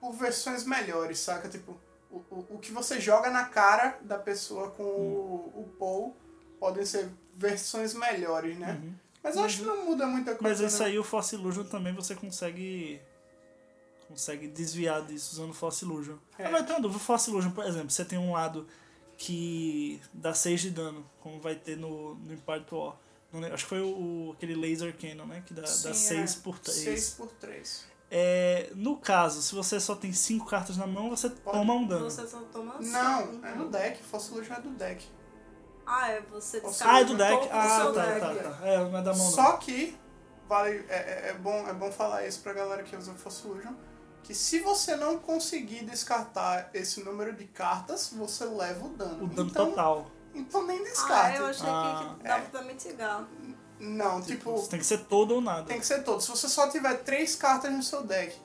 por 0.00 0.12
versões 0.12 0.64
melhores, 0.64 1.18
saca? 1.18 1.48
Tipo, 1.48 1.76
o, 2.10 2.16
o, 2.30 2.46
o 2.50 2.58
que 2.58 2.70
você 2.72 3.00
joga 3.00 3.30
na 3.30 3.46
cara 3.46 3.98
da 4.02 4.18
pessoa 4.18 4.70
com 4.70 4.82
o, 4.82 5.52
o 5.56 5.76
Paul 5.78 6.14
podem 6.60 6.84
ser 6.84 7.08
versões 7.34 7.94
melhores, 7.94 8.56
né? 8.58 8.78
Uhum. 8.80 8.94
Mas 9.22 9.34
eu 9.34 9.44
acho 9.44 9.58
que 9.58 9.64
não 9.64 9.84
muda 9.86 10.06
muita 10.06 10.32
Mas 10.32 10.40
coisa. 10.40 10.66
isso 10.66 10.78
não. 10.80 10.86
aí, 10.86 10.98
o 10.98 11.04
Force 11.04 11.34
Illusion 11.34 11.64
também 11.64 11.94
você 11.94 12.14
consegue. 12.14 13.00
Consegue 14.06 14.46
desviar 14.48 15.02
disso 15.02 15.32
usando 15.34 15.50
o 15.50 15.54
Force 15.54 15.84
Illusion. 15.84 16.16
É. 16.38 16.46
Agora, 16.46 16.62
tem 16.62 16.74
uma 16.76 16.80
dúvida. 16.80 16.98
O 16.98 17.04
Force 17.04 17.28
Illusion, 17.30 17.50
por 17.50 17.64
exemplo, 17.64 17.90
você 17.90 18.04
tem 18.04 18.18
um 18.18 18.32
lado 18.32 18.66
que 19.18 20.00
dá 20.14 20.32
6 20.32 20.60
de 20.60 20.70
dano, 20.70 21.04
como 21.20 21.40
vai 21.40 21.56
ter 21.56 21.76
no, 21.76 22.14
no 22.14 22.32
Empire 22.32 22.64
War. 22.70 22.96
Acho 23.52 23.64
que 23.64 23.68
foi 23.68 23.82
o, 23.82 24.32
aquele 24.34 24.54
laser 24.54 24.96
cannon, 24.96 25.26
né? 25.26 25.42
Que 25.44 25.52
dá, 25.52 25.66
Sim, 25.66 25.82
dá 25.84 25.90
é. 25.90 25.94
6 25.94 26.34
por 26.36 26.58
3. 26.58 26.76
6 26.78 27.10
por 27.10 27.26
3. 27.32 27.84
É, 28.10 28.70
no 28.74 28.96
caso, 28.96 29.42
se 29.42 29.54
você 29.54 29.78
só 29.78 29.94
tem 29.94 30.12
5 30.14 30.46
cartas 30.46 30.78
na 30.78 30.86
mão, 30.86 31.10
você 31.10 31.28
toma 31.28 31.74
um 31.74 31.86
dano. 31.86 32.08
Você 32.08 32.26
só 32.26 32.40
toma 32.50 32.76
Não, 32.80 33.32
cinco. 33.32 33.46
é 33.46 33.54
no 33.54 33.68
deck. 33.68 34.02
Fossil 34.02 34.36
Illusion 34.36 34.54
é 34.54 34.60
do 34.62 34.70
deck. 34.70 35.04
Ah, 35.84 36.10
é 36.10 36.20
você 36.22 36.62
Ah, 36.82 37.00
é 37.00 37.04
do 37.04 37.16
deck. 37.16 37.48
Ah, 37.50 37.92
tá, 37.94 38.06
deck. 38.06 38.20
tá, 38.20 38.34
tá. 38.54 38.66
É, 38.66 38.78
não 38.78 38.96
é 38.98 39.02
da 39.02 39.12
mão 39.12 39.24
não. 39.24 39.30
Só 39.32 39.56
que 39.58 39.94
vale, 40.48 40.84
é, 40.88 40.96
é- 40.96 41.28
é 41.30 41.34
bom, 41.34 41.66
é 41.68 41.74
bom 41.74 41.90
falar 41.92 42.26
isso 42.26 42.40
pra 42.40 42.52
galera 42.54 42.82
que 42.82 42.96
usa 42.96 43.12
Fossil 43.14 43.50
Illusion, 43.52 43.74
que 44.22 44.34
se 44.34 44.60
você 44.60 44.94
não 44.96 45.18
conseguir 45.18 45.84
descartar 45.84 46.70
esse 46.74 47.02
número 47.02 47.32
de 47.34 47.44
cartas, 47.46 48.10
você 48.14 48.44
leva 48.44 48.84
o 48.86 48.90
dano. 48.90 49.24
O 49.24 49.26
dano 49.28 49.48
então, 49.50 49.70
total. 49.70 50.06
Então 50.34 50.66
nem 50.66 50.78
Ah, 50.80 50.84
descarte. 50.84 51.38
eu 51.38 51.46
achei 51.46 51.66
Ah. 51.68 52.14
que 52.18 52.24
dava 52.24 52.44
pra 52.46 52.62
mitigar. 52.62 53.26
Não, 53.80 54.20
Tipo, 54.20 54.54
tipo, 54.56 54.68
tem 54.68 54.78
que 54.80 54.84
ser 54.86 55.04
todo 55.04 55.36
ou 55.36 55.40
nada. 55.40 55.64
tem 55.66 55.78
que 55.78 55.86
ser 55.86 56.02
todo. 56.02 56.20
Se 56.20 56.28
você 56.28 56.48
só 56.48 56.68
tiver 56.68 56.94
três 57.04 57.34
cartas 57.36 57.72
no 57.72 57.82
seu 57.82 58.02
deck 58.02 58.36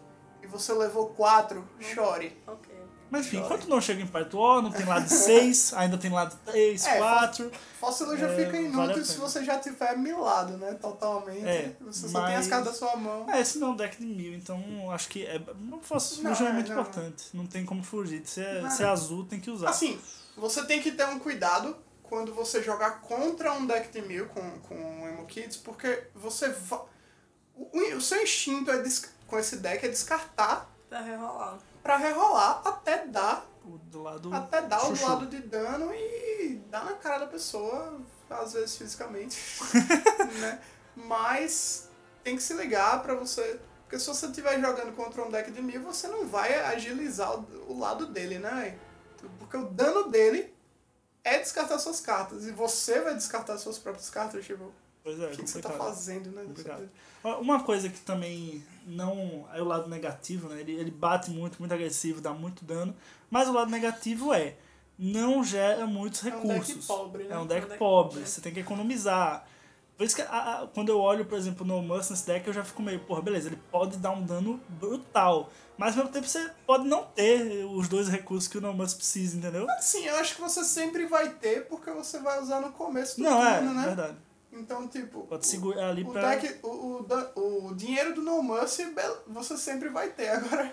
e 0.41 0.47
você 0.47 0.71
levou 0.73 1.07
quatro, 1.09 1.67
chore. 1.79 2.41
Ok. 2.47 2.72
Mas 3.13 3.27
enfim, 3.27 3.37
enquanto 3.37 3.67
não 3.69 3.79
chega 3.79 4.01
em 4.01 4.07
Part 4.07 4.35
War, 4.35 4.59
não 4.63 4.71
tem 4.71 4.85
lado 4.87 5.05
6, 5.09 5.73
ainda 5.75 5.99
tem 5.99 6.09
lado 6.11 6.35
3, 6.47 6.85
É, 6.87 6.97
4. 6.97 7.51
Fossil 7.79 8.07
Illusion 8.07 8.27
É, 8.27 8.35
fica 8.35 8.51
vale 8.51 8.65
inútil 8.65 9.05
se 9.05 9.13
pena. 9.13 9.27
você 9.29 9.43
já 9.45 9.59
tiver 9.59 9.97
milado, 9.97 10.57
né? 10.57 10.73
Totalmente. 10.81 11.45
É, 11.47 11.75
você 11.81 12.09
só 12.09 12.25
tem 12.25 12.35
as 12.35 12.47
cartas 12.47 12.71
da 12.71 12.73
sua 12.73 12.95
mão. 12.95 13.29
É, 13.29 13.39
esse 13.39 13.59
não 13.59 13.67
é 13.67 13.71
um 13.71 13.75
deck 13.75 13.97
de 13.97 14.05
mil, 14.07 14.33
então 14.33 14.89
acho 14.91 15.07
que 15.09 15.25
é. 15.25 15.39
Não 15.59 15.79
fosse 15.79 16.21
Não, 16.23 16.31
Fusion 16.31 16.47
é 16.47 16.49
é, 16.49 16.53
muito 16.53 16.73
não. 16.73 16.81
importante. 16.81 17.25
Não 17.33 17.45
tem 17.45 17.63
como 17.63 17.83
fugir. 17.83 18.23
Se 18.25 18.41
é, 18.41 18.61
Não. 18.61 18.71
se 18.71 18.81
é 18.81 18.87
azul, 18.87 19.25
tem 19.25 19.39
que 19.39 19.51
usar. 19.51 19.69
Assim, 19.69 19.99
você 20.35 20.65
tem 20.65 20.81
que 20.81 20.91
ter 20.91 21.05
um 21.05 21.19
cuidado 21.19 21.77
quando 22.01 22.33
você 22.33 22.63
jogar 22.63 23.01
contra 23.01 23.53
um 23.53 23.65
deck 23.67 23.91
de 23.91 24.01
mil 24.07 24.25
com, 24.27 24.41
com 24.61 25.03
o 25.03 25.07
Emo 25.07 25.25
Kids, 25.27 25.57
porque 25.57 26.07
você 26.15 26.49
va... 26.49 26.83
o, 27.55 27.95
o 27.97 28.01
seu 28.01 28.21
instinto 28.23 28.71
é 28.71 28.81
des- 28.81 29.11
com 29.27 29.37
esse 29.37 29.57
deck 29.57 29.85
é 29.85 29.89
descartar 29.89 30.71
Pra 30.89 31.01
rerolar. 31.01 31.57
Pra 31.83 31.97
rerolar 31.97 32.61
até 32.65 33.05
dar, 33.05 33.45
O 33.65 33.77
do 33.77 34.01
lado. 34.01 34.33
até 34.33 34.61
dar 34.61 34.83
o 34.85 34.95
chuchu. 34.95 35.05
lado 35.05 35.25
de 35.27 35.39
dano 35.39 35.93
e 35.93 36.55
dar 36.69 36.85
na 36.85 36.93
cara 36.93 37.19
da 37.19 37.27
pessoa, 37.27 37.99
às 38.29 38.53
vezes 38.53 38.75
fisicamente, 38.77 39.37
né? 40.39 40.59
Mas 40.95 41.89
tem 42.23 42.35
que 42.35 42.41
se 42.43 42.53
ligar 42.53 43.01
pra 43.03 43.13
você. 43.15 43.59
Porque 43.83 43.99
se 43.99 44.07
você 44.07 44.25
estiver 44.27 44.59
jogando 44.59 44.95
contra 44.95 45.23
um 45.23 45.29
deck 45.29 45.51
de 45.51 45.61
mil, 45.61 45.81
você 45.83 46.07
não 46.07 46.27
vai 46.27 46.53
agilizar 46.61 47.35
o, 47.37 47.45
o 47.73 47.79
lado 47.79 48.07
dele, 48.07 48.39
né? 48.39 48.77
Porque 49.39 49.55
o 49.57 49.65
dano 49.65 50.09
dele 50.09 50.53
é 51.23 51.37
descartar 51.39 51.77
suas 51.79 51.99
cartas. 51.99 52.45
E 52.47 52.51
você 52.51 53.01
vai 53.01 53.13
descartar 53.13 53.57
suas 53.57 53.77
próprias 53.77 54.09
cartas, 54.09 54.43
tipo, 54.45 54.71
Pois 55.03 55.19
é, 55.19 55.25
o 55.25 55.29
que, 55.31 55.43
que 55.43 55.49
você 55.49 55.59
tá 55.59 55.69
fazendo, 55.71 56.31
né? 56.31 56.43
Complicado. 56.43 56.89
Uma 57.41 57.61
coisa 57.63 57.89
que 57.89 57.99
também 57.99 58.63
não 58.85 59.45
é 59.53 59.61
o 59.61 59.65
lado 59.65 59.89
negativo, 59.89 60.47
né? 60.47 60.61
Ele, 60.61 60.73
ele 60.73 60.91
bate 60.91 61.29
muito, 61.29 61.59
muito 61.59 61.73
agressivo, 61.73 62.21
dá 62.21 62.31
muito 62.33 62.63
dano. 62.63 62.95
Mas 63.29 63.49
o 63.49 63.53
lado 63.53 63.69
negativo 63.69 64.33
é 64.33 64.55
não 64.97 65.43
gera 65.43 65.85
muitos 65.85 66.25
É 66.25 66.29
um 66.35 66.41
deck 66.47 66.51
recursos. 66.67 66.85
pobre, 66.85 67.23
né? 67.25 67.35
É 67.35 67.37
um 67.37 67.45
deck 67.45 67.65
um 67.65 67.69
deck 67.69 67.79
pobre, 67.79 68.25
você 68.25 68.39
tem 68.41 68.53
que 68.53 68.59
economizar. 68.61 69.45
Por 69.97 70.05
isso 70.05 70.15
que 70.15 70.21
a- 70.21 70.61
a- 70.61 70.67
quando 70.73 70.89
eu 70.89 70.99
olho, 70.99 71.25
por 71.25 71.37
exemplo, 71.37 71.65
no 71.65 71.81
Must 71.81 72.11
nesse 72.11 72.25
deck, 72.25 72.47
eu 72.47 72.53
já 72.53 72.63
fico 72.63 72.81
meio, 72.81 72.99
porra, 73.01 73.21
beleza, 73.21 73.49
ele 73.49 73.59
pode 73.71 73.97
dar 73.97 74.11
um 74.11 74.25
dano 74.25 74.59
brutal. 74.69 75.49
Mas 75.77 75.91
ao 75.91 75.97
mesmo 75.97 76.11
tempo 76.13 76.27
você 76.27 76.49
pode 76.65 76.87
não 76.87 77.03
ter 77.05 77.65
os 77.65 77.87
dois 77.87 78.07
recursos 78.07 78.47
que 78.47 78.57
o 78.57 78.61
No 78.61 78.73
Must 78.73 78.95
precisa, 78.95 79.37
entendeu? 79.37 79.67
Sim, 79.81 80.05
eu 80.05 80.15
acho 80.17 80.35
que 80.35 80.41
você 80.41 80.63
sempre 80.63 81.05
vai 81.07 81.29
ter, 81.35 81.67
porque 81.67 81.91
você 81.91 82.19
vai 82.19 82.41
usar 82.41 82.59
no 82.61 82.71
começo 82.71 83.17
do 83.17 83.23
Não, 83.23 83.43
é, 83.45 83.57
turno, 83.57 83.73
né? 83.73 83.85
verdade. 83.87 84.17
Então, 84.53 84.87
tipo. 84.87 85.21
Pode 85.27 85.45
o- 85.45 85.49
segurar 85.49 85.89
ali 85.89 86.03
O, 86.03 86.11
pra. 86.11 86.35
deck, 86.35 86.59
o, 86.63 87.05
o, 87.37 87.67
o 87.69 87.75
dinheiro 87.75 88.13
do 88.13 88.21
No 88.21 88.41
Mercy 88.43 88.93
você 89.27 89.57
sempre 89.57 89.89
vai 89.89 90.09
ter. 90.09 90.29
Agora, 90.29 90.71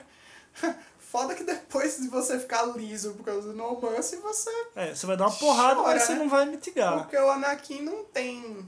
foda 0.99 1.35
que 1.35 1.43
depois 1.45 1.97
de 1.99 2.09
você 2.09 2.39
ficar 2.39 2.63
liso 2.77 3.15
por 3.15 3.25
causa 3.25 3.49
do 3.53 3.55
No 3.57 3.81
Mercy, 3.81 4.17
você. 4.17 4.51
É, 4.77 4.95
você 4.95 5.07
vai 5.07 5.17
dar 5.17 5.27
uma 5.29 5.37
porrada, 5.37 5.77
Chora, 5.77 5.95
mas 5.95 6.03
você 6.03 6.13
né? 6.13 6.19
não 6.19 6.29
vai 6.29 6.47
mitigar. 6.47 6.99
Porque 6.99 7.17
o 7.17 7.31
Anakin 7.31 7.83
não 7.83 8.05
tem. 8.05 8.65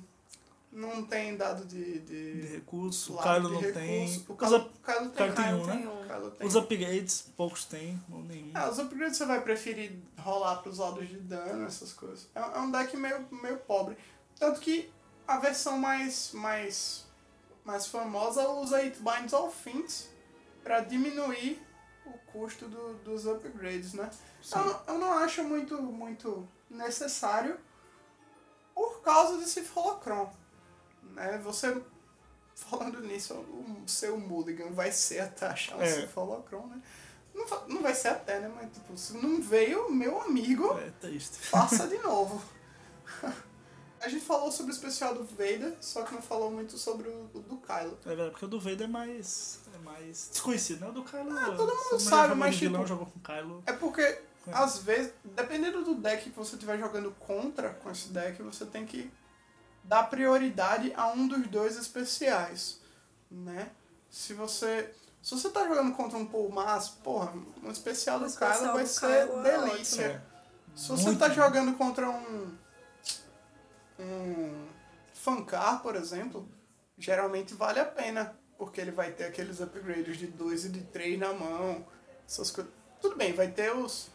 Não 0.75 1.05
tem 1.05 1.37
dado 1.37 1.67
de. 1.67 1.99
De 2.01 2.41
de 2.41 2.47
recurso, 2.49 3.15
o 3.15 3.19
Kylo 3.23 3.51
não 3.51 3.61
recurso. 3.61 3.75
tem. 3.75 4.25
O 4.27 4.35
Kylo, 4.35 4.61
tem. 4.61 4.71
Kylo 4.83 5.11
tem 5.11 5.29
um, 5.55 5.67
tem 5.67 5.77
né? 5.85 5.89
um. 5.89 6.09
Kylo 6.09 6.31
tem. 6.31 6.47
os 6.47 6.57
upgrades, 6.57 7.27
poucos 7.37 7.67
tem, 7.67 8.03
ou 8.11 8.21
nenhum. 8.23 8.57
É, 8.57 8.71
os 8.71 8.79
upgrades 8.79 9.19
você 9.19 9.27
vai 9.27 9.43
preferir 9.43 9.93
rolar 10.19 10.57
pros 10.63 10.79
lados 10.79 11.07
de 11.07 11.19
dano, 11.19 11.67
essas 11.67 11.93
coisas. 11.93 12.27
É, 12.35 12.41
é 12.41 12.59
um 12.59 12.71
deck 12.71 12.97
meio, 12.97 13.27
meio 13.43 13.59
pobre. 13.59 13.99
Tanto 14.39 14.61
que 14.61 14.91
a 15.27 15.39
versão 15.39 15.79
mais, 15.79 16.33
mais, 16.33 17.05
mais 17.65 17.87
famosa 17.87 18.49
usa 18.49 18.79
It 18.79 18.99
Binds 19.01 19.33
All 19.33 19.51
Things 19.51 20.09
pra 20.63 20.81
diminuir 20.81 21.63
o 22.07 22.13
custo 22.33 22.67
do- 22.69 22.95
dos 23.05 23.27
upgrades, 23.27 23.93
né? 23.95 24.11
Sim. 24.43 24.59
Eu, 24.59 24.65
não- 24.65 24.81
eu 24.89 24.99
não 24.99 25.13
acho 25.19 25.45
muito, 25.45 25.81
muito 25.81 26.49
necessário 26.69 27.59
por 28.75 29.01
causa 29.03 29.39
desse 29.39 29.61
Holocron. 29.75 30.33
Né? 31.03 31.39
Você, 31.45 31.81
falando 32.57 33.01
nisso, 33.01 33.35
o 33.35 33.83
seu 33.89 34.19
Mulligan 34.19 34.71
vai 34.73 34.91
ser 34.93 35.21
até 35.21 35.47
achar 35.47 35.77
um 35.77 35.83
É. 35.83 36.09
Holocron, 36.17 36.67
né? 36.67 36.83
Não, 37.35 37.47
não 37.69 37.83
vai 37.83 37.95
ser 37.95 38.09
até, 38.09 38.41
né? 38.41 38.53
Mas 38.55 38.71
tipo, 38.73 38.97
se 38.97 39.15
não 39.17 39.41
veio, 39.41 39.91
meu 39.91 40.21
amigo, 40.21 40.77
É 40.79 40.91
triste. 41.01 41.39
faça 41.39 41.87
de 41.89 41.97
novo. 41.99 42.43
A 44.03 44.09
gente 44.09 44.25
falou 44.25 44.51
sobre 44.51 44.73
o 44.73 44.75
especial 44.75 45.15
do 45.15 45.25
Vader, 45.25 45.75
só 45.81 46.03
que 46.03 46.13
não 46.13 46.21
falou 46.21 46.51
muito 46.51 46.77
sobre 46.77 47.09
o, 47.09 47.31
o 47.33 47.41
do 47.41 47.57
Kylo. 47.59 47.97
É 48.05 48.09
verdade, 48.09 48.31
porque 48.33 48.45
o 48.45 48.49
do 48.49 48.61
Vader 48.61 48.83
é 48.83 48.87
mais. 48.89 49.61
é 49.73 49.79
mais 49.79 50.29
desconhecido, 50.33 50.81
né? 50.81 50.89
O 50.89 50.93
do 50.93 51.05
Kylo. 51.05 51.39
Ah, 51.39 51.53
todo 51.57 51.73
mundo 51.73 52.01
sabe, 52.01 52.35
mas, 52.35 52.55
de 52.57 52.61
vilão, 52.67 52.81
tipo, 52.83 52.89
jogou 52.89 53.07
com 53.07 53.19
o 53.19 53.23
Kylo. 53.23 53.63
É 53.65 53.73
porque, 53.73 54.21
às 54.53 54.79
vezes, 54.79 55.13
dependendo 55.25 55.85
do 55.85 55.95
deck 55.95 56.31
que 56.31 56.37
você 56.37 56.57
estiver 56.57 56.79
jogando 56.79 57.13
contra 57.21 57.71
com 57.71 57.91
esse 57.91 58.09
deck, 58.09 58.43
você 58.43 58.67
tem 58.67 58.85
que 58.85 59.09
dar 59.85 60.03
prioridade 60.05 60.93
a 60.97 61.09
um 61.13 61.29
dos 61.29 61.47
dois 61.47 61.77
especiais, 61.77 62.81
né? 63.31 63.71
Se 64.11 64.35
você... 64.35 64.93
Se 65.23 65.37
você 65.37 65.49
tá 65.51 65.65
jogando 65.69 65.95
contra 65.95 66.19
um 66.19 66.27
Paul 66.27 66.51
Mas, 66.51 66.89
porra, 66.89 67.33
um 67.63 67.71
especial 67.71 68.19
do 68.19 68.27
Kylo 68.27 68.73
vai 68.73 68.83
do 68.83 68.89
ser 68.89 69.29
Kylo 69.29 69.47
é 69.47 69.61
delícia. 69.61 70.03
É. 70.03 70.33
Se 70.75 70.89
você 70.89 71.05
Muito 71.05 71.19
tá 71.19 71.29
bom. 71.29 71.35
jogando 71.35 71.77
contra 71.77 72.11
um. 72.11 72.57
Um. 74.03 74.69
Fancar, 75.15 75.83
por 75.83 75.95
exemplo, 75.95 76.49
geralmente 76.99 77.55
vale 77.55 77.81
a 77.81 77.85
pena. 77.85 78.39
Porque 78.59 78.81
ele 78.81 78.93
vai 78.93 79.11
ter 79.11 79.25
aqueles 79.25 79.61
upgrades 79.61 80.17
de 80.19 80.27
2 80.27 80.67
e 80.67 80.69
de 80.69 80.81
3 80.85 81.19
na 81.19 81.33
mão. 81.33 81.87
Essas 82.27 82.51
coisas. 82.51 82.73
Tudo 83.01 83.17
bem, 83.17 83.33
vai 83.33 83.49
ter 83.51 83.75
os. 83.75 84.11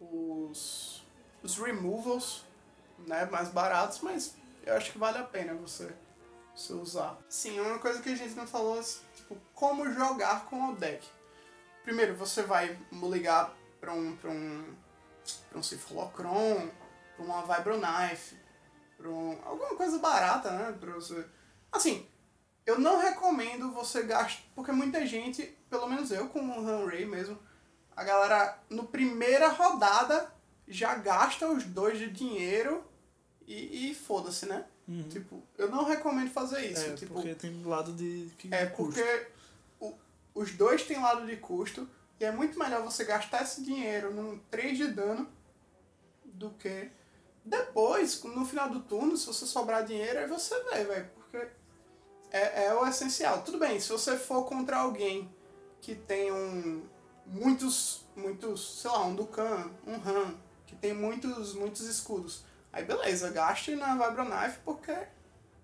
os. 0.00 1.06
os 1.42 1.58
removals, 1.58 2.44
né? 3.06 3.24
Mais 3.26 3.48
baratos, 3.48 4.00
mas 4.00 4.34
eu 4.64 4.74
acho 4.76 4.92
que 4.92 4.98
vale 4.98 5.18
a 5.18 5.24
pena 5.24 5.54
você, 5.54 5.92
você 6.54 6.72
usar. 6.72 7.18
Sim, 7.28 7.60
uma 7.60 7.78
coisa 7.78 8.02
que 8.02 8.10
a 8.10 8.16
gente 8.16 8.34
não 8.34 8.46
falou 8.46 8.80
é 8.80 8.84
tipo, 9.14 9.36
como 9.54 9.90
jogar 9.92 10.46
com 10.46 10.70
o 10.70 10.76
deck. 10.76 11.06
Primeiro, 11.84 12.14
você 12.16 12.42
vai 12.42 12.78
ligar 12.92 13.54
para 13.80 13.92
um, 13.92 14.16
pra 14.16 14.30
um 14.30 14.74
para 15.48 15.58
um 15.58 15.62
Cifalocron, 15.62 16.70
para 17.16 17.24
uma 17.24 17.42
Vibroknife, 17.42 18.36
para 18.98 19.08
um, 19.08 19.38
alguma 19.44 19.74
coisa 19.76 19.98
barata, 19.98 20.50
né? 20.50 20.76
Pra 20.78 20.92
você... 20.92 21.24
Assim, 21.72 22.04
eu 22.66 22.78
não 22.78 22.98
recomendo 23.00 23.70
você 23.72 24.02
gastar, 24.02 24.42
porque 24.54 24.72
muita 24.72 25.06
gente, 25.06 25.56
pelo 25.70 25.86
menos 25.88 26.10
eu 26.10 26.28
com 26.28 26.40
o 26.40 26.68
Hanray 26.68 27.06
mesmo, 27.06 27.38
a 27.96 28.04
galera 28.04 28.58
no 28.68 28.84
primeira 28.84 29.48
rodada 29.48 30.30
já 30.66 30.94
gasta 30.96 31.48
os 31.48 31.64
dois 31.64 31.98
de 31.98 32.10
dinheiro 32.10 32.84
e, 33.46 33.90
e 33.90 33.94
foda-se, 33.94 34.44
né? 34.46 34.66
Uhum. 34.86 35.08
Tipo, 35.08 35.42
eu 35.56 35.70
não 35.70 35.84
recomendo 35.84 36.30
fazer 36.30 36.70
isso. 36.70 36.84
É, 36.86 36.94
tipo, 36.94 37.14
porque 37.14 37.34
tem 37.34 37.62
lado 37.64 37.92
de. 37.92 38.30
Que 38.38 38.52
é 38.54 38.66
custo. 38.66 39.00
porque 39.00 39.26
o- 39.80 39.94
os 40.34 40.52
dois 40.52 40.82
têm 40.84 40.98
lado 41.00 41.26
de 41.26 41.36
custo 41.36 41.88
e 42.18 42.24
é 42.24 42.30
muito 42.30 42.58
melhor 42.58 42.82
você 42.82 43.04
gastar 43.04 43.42
esse 43.42 43.62
dinheiro 43.62 44.12
num 44.12 44.38
3 44.50 44.76
de 44.78 44.88
dano 44.88 45.28
do 46.24 46.50
que 46.50 46.90
depois, 47.48 48.22
no 48.24 48.44
final 48.44 48.68
do 48.68 48.80
turno, 48.80 49.16
se 49.16 49.26
você 49.26 49.46
sobrar 49.46 49.84
dinheiro, 49.84 50.18
aí 50.18 50.26
você 50.26 50.54
vê, 50.64 50.84
velho. 50.84 51.10
Porque 51.14 51.48
é, 52.30 52.66
é 52.66 52.74
o 52.74 52.86
essencial. 52.86 53.42
Tudo 53.42 53.58
bem, 53.58 53.80
se 53.80 53.90
você 53.90 54.16
for 54.16 54.44
contra 54.44 54.78
alguém 54.78 55.34
que 55.80 55.94
tem 55.94 56.30
um. 56.30 56.86
muitos. 57.26 58.06
muitos. 58.14 58.80
sei 58.80 58.90
lá, 58.90 59.06
um 59.06 59.14
Dukan, 59.14 59.70
um 59.86 59.94
Han, 59.94 60.34
que 60.66 60.76
tem 60.76 60.92
muitos, 60.92 61.54
muitos 61.54 61.82
escudos. 61.82 62.44
Aí 62.70 62.84
beleza, 62.84 63.30
gaste 63.30 63.74
na 63.74 63.94
Vibroknife 63.94 64.58
porque 64.62 64.92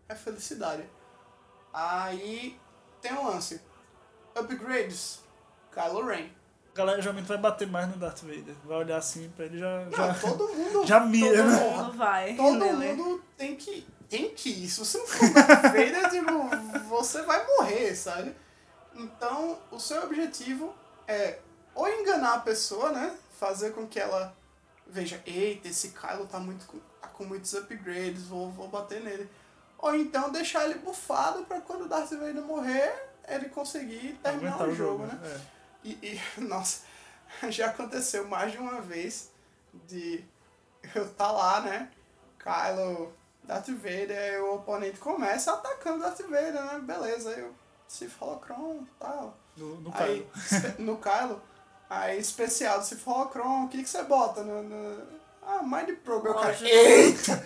é 0.09 0.15
felicidade. 0.15 0.89
Aí 1.73 2.59
tem 3.03 3.13
um 3.13 3.27
lance. 3.27 3.61
Upgrades. 4.35 5.21
Kylo 5.71 6.07
Ren. 6.07 6.31
A 6.75 6.77
galera 6.77 7.01
geralmente 7.01 7.27
vai 7.27 7.39
bater 7.39 7.69
mais 7.69 7.89
no 7.89 7.97
Darth 7.97 8.23
Vader. 8.23 8.55
Vai 8.65 8.79
olhar 8.79 8.97
assim 8.97 9.31
pra 9.37 9.45
ele 9.45 9.59
já. 9.59 9.85
Não, 9.85 9.93
já... 9.93 10.15
todo 10.15 10.49
mundo. 10.53 10.83
já 10.87 11.01
mira, 11.01 11.37
todo 11.37 11.49
né? 11.51 11.61
mundo- 11.71 11.93
vai. 11.97 12.35
Todo 12.35 12.59
nele. 12.59 12.93
mundo 12.95 13.23
tem 13.37 13.55
que, 13.55 13.87
tem 14.09 14.31
que 14.35 14.49
ir. 14.51 14.69
Se 14.69 14.81
você 14.81 14.99
não 14.99 15.07
for 15.07 15.33
Darth 15.33 15.63
Vader, 15.73 16.11
tipo, 16.11 16.89
você 16.89 17.23
vai 17.23 17.47
morrer, 17.47 17.95
sabe? 17.95 18.35
Então, 18.95 19.59
o 19.71 19.79
seu 19.79 20.03
objetivo 20.03 20.75
é 21.07 21.39
ou 21.75 21.89
enganar 21.89 22.35
a 22.35 22.39
pessoa, 22.41 22.91
né? 22.91 23.15
Fazer 23.39 23.71
com 23.73 23.87
que 23.87 23.99
ela 24.01 24.35
veja, 24.87 25.21
eita, 25.27 25.69
esse 25.69 25.91
Kylo 25.91 26.27
tá, 26.27 26.39
muito, 26.39 26.67
com- 26.67 26.79
tá 27.01 27.09
com 27.09 27.25
muitos 27.25 27.53
upgrades, 27.55 28.25
vou, 28.27 28.51
vou 28.51 28.69
bater 28.69 29.01
nele. 29.01 29.29
Ou 29.79 29.95
então 29.95 30.31
deixar 30.31 30.65
ele 30.65 30.79
bufado 30.79 31.45
pra 31.45 31.61
quando 31.61 31.83
o 31.85 31.89
Darth 31.89 32.11
Vader 32.11 32.43
morrer, 32.43 32.93
ele 33.29 33.49
conseguir 33.49 34.19
terminar 34.23 34.55
Aguentar 34.55 34.69
o 34.69 34.75
jogo, 34.75 35.07
né? 35.07 35.19
É. 35.25 35.55
E, 35.85 35.99
e, 36.03 36.21
nossa, 36.41 36.83
já 37.51 37.67
aconteceu 37.67 38.27
mais 38.27 38.53
de 38.53 38.59
uma 38.59 38.81
vez 38.81 39.31
de 39.87 40.25
eu 40.95 41.09
tá 41.15 41.31
lá, 41.31 41.61
né? 41.61 41.91
Kylo, 42.39 43.13
Darth 43.43 43.69
Vader, 43.69 44.43
o 44.45 44.57
oponente 44.57 44.99
começa 44.99 45.53
atacando 45.53 46.01
Darth 46.01 46.21
Vader, 46.23 46.53
né? 46.53 46.79
Beleza, 46.81 47.31
aí 47.31 47.41
eu 47.41 47.55
Sith 47.89 48.13
Holocron 48.21 48.83
e 48.83 48.99
tal. 48.99 49.37
No, 49.57 49.81
no 49.81 49.91
Aí, 49.95 50.27
Kylo. 50.49 50.75
no 50.79 50.99
Kylo, 50.99 51.43
aí 51.89 52.19
especial 52.19 52.81
do 52.81 52.85
Sith 52.85 53.07
Holocron, 53.07 53.65
o 53.65 53.69
que, 53.69 53.83
que 53.83 53.89
você 53.89 54.03
bota 54.03 54.43
no, 54.43 54.63
no... 54.63 55.24
Ah, 55.47 55.63
Mind 55.63 55.91
Probe, 56.05 56.29
eu 56.29 56.35
cara. 56.35 56.47
Lógico. 56.49 56.65
Eita! 56.65 57.45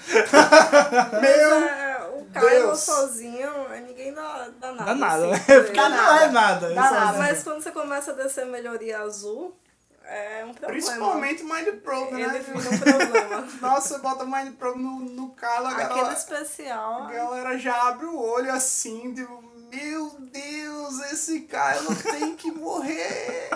Meu 1.21 1.55
é, 1.55 2.11
o 2.17 2.25
Kylo 2.26 2.49
Deus. 2.49 2.78
sozinho, 2.81 3.50
ninguém 3.87 4.12
dá, 4.14 4.49
dá 4.61 4.73
nada. 4.73 4.85
Dá 4.85 4.95
nada, 4.95 5.33
assim, 5.35 5.52
né? 5.52 5.61
Porque 5.62 5.81
ele. 5.81 5.88
não 5.88 6.17
é 6.17 6.28
nada. 6.31 6.69
Dá 6.75 6.87
é 6.87 6.90
nada. 6.90 7.19
Mas 7.19 7.43
quando 7.43 7.62
você 7.62 7.71
começa 7.73 8.12
a 8.12 8.14
descer 8.14 8.47
melhoria 8.47 9.00
azul, 9.00 9.57
é 10.05 10.45
um 10.45 10.55
problema. 10.55 10.73
Principalmente 10.73 11.43
Mind 11.43 11.69
Probe, 11.83 12.14
Ele 12.14 12.26
né? 12.26 12.38
vira 12.38 12.59
um 12.59 12.78
problema. 12.78 13.49
Nossa, 13.61 13.88
você 13.95 13.99
bota 14.00 14.25
Mind 14.25 14.55
Probe 14.57 14.81
no, 14.81 15.00
no 15.00 15.31
Kylo, 15.35 15.67
a 15.67 15.71
Aquele 15.73 15.88
galera, 15.88 16.12
especial. 16.14 17.02
a 17.02 17.12
galera 17.12 17.59
já 17.59 17.88
abre 17.88 18.07
o 18.07 18.17
olho 18.19 18.52
assim, 18.52 19.12
tipo, 19.12 19.43
meu 19.71 20.11
Deus, 20.21 21.00
esse 21.12 21.40
Kylo 21.40 21.95
tem 21.97 22.37
que 22.37 22.50
morrer. 22.50 23.50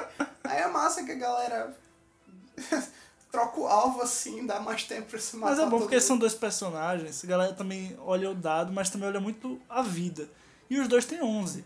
Aí 0.45 0.59
é 0.63 0.67
massa 0.67 1.05
que 1.05 1.13
a 1.13 1.15
galera 1.15 1.75
troca 3.33 3.59
o 3.61 3.67
alvo 3.67 4.03
assim, 4.03 4.45
dá 4.47 4.61
mais 4.61 4.85
tempo 4.85 5.09
pra 5.09 5.19
se 5.19 5.35
matar 5.37 5.51
Mas 5.57 5.59
é 5.59 5.65
bom 5.69 5.79
porque 5.79 5.95
mundo. 5.97 6.05
são 6.05 6.19
dois 6.19 6.35
personagens. 6.35 7.25
A 7.25 7.27
galera 7.27 7.53
também 7.55 7.97
olha 8.05 8.31
o 8.31 8.35
dado, 8.35 8.71
mas 8.73 8.91
também 8.91 9.09
olha 9.09 9.19
muito 9.21 9.59
a 9.69 9.81
vida. 9.83 10.29
E 10.69 10.79
os 10.79 10.87
dois 10.87 11.05
têm 11.07 11.23
11. 11.23 11.65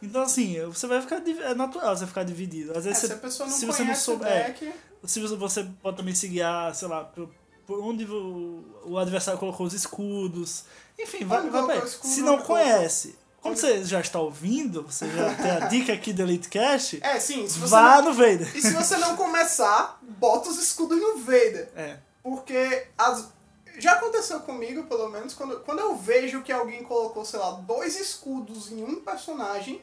Então, 0.00 0.22
assim, 0.22 0.58
você 0.66 0.86
vai 0.86 1.00
ficar. 1.02 1.20
É 1.26 1.54
natural 1.54 1.96
você 1.96 2.06
ficar 2.06 2.22
dividido. 2.22 2.70
Às 2.70 2.78
É, 2.86 2.90
vezes, 2.90 2.98
se 3.00 3.06
a 3.06 3.08
você, 3.08 3.14
pessoa 3.16 3.48
não 3.48 3.56
se 3.56 3.66
você 3.66 3.84
não 3.84 3.94
souber- 3.96 4.28
é, 4.30 4.44
deck, 4.52 4.72
se 5.04 5.20
você- 5.20 5.36
você 5.36 5.64
pode 5.82 5.96
também 5.96 6.14
se 6.14 6.28
guiar, 6.28 6.72
sei 6.74 6.86
lá, 6.86 7.04
por, 7.04 7.28
por 7.66 7.80
onde 7.80 8.04
o, 8.04 8.64
o 8.84 8.96
adversário 8.96 9.40
colocou 9.40 9.66
os 9.66 9.74
escudos. 9.74 10.64
Enfim, 10.98 11.24
vai, 11.24 11.48
vai 11.50 11.78
escudo, 11.84 12.12
Se 12.12 12.22
não 12.22 12.38
conhece, 12.38 13.16
como 13.40 13.56
você 13.56 13.84
já 13.84 14.00
está 14.00 14.20
ouvindo, 14.20 14.82
você 14.82 15.08
já 15.08 15.34
tem 15.34 15.50
a 15.50 15.60
dica 15.68 15.92
aqui 15.92 16.12
do 16.12 16.22
Elite 16.22 16.48
Cast, 16.48 16.98
é, 17.02 17.20
sim, 17.20 17.48
se 17.48 17.58
você 17.58 17.70
vá 17.70 17.96
não, 17.96 18.10
no 18.10 18.14
Vader. 18.14 18.56
e 18.56 18.60
se 18.60 18.72
você 18.72 18.96
não 18.96 19.16
começar, 19.16 19.98
bota 20.02 20.48
os 20.48 20.58
escudos 20.58 21.00
no 21.00 21.18
Vader. 21.18 21.70
É. 21.76 21.98
Porque 22.22 22.88
as, 22.96 23.28
já 23.78 23.92
aconteceu 23.92 24.40
comigo, 24.40 24.84
pelo 24.84 25.08
menos, 25.08 25.34
quando, 25.34 25.60
quando 25.60 25.78
eu 25.78 25.96
vejo 25.96 26.42
que 26.42 26.52
alguém 26.52 26.82
colocou, 26.82 27.24
sei 27.24 27.38
lá, 27.38 27.52
dois 27.52 27.98
escudos 27.98 28.72
em 28.72 28.82
um 28.82 29.00
personagem, 29.00 29.82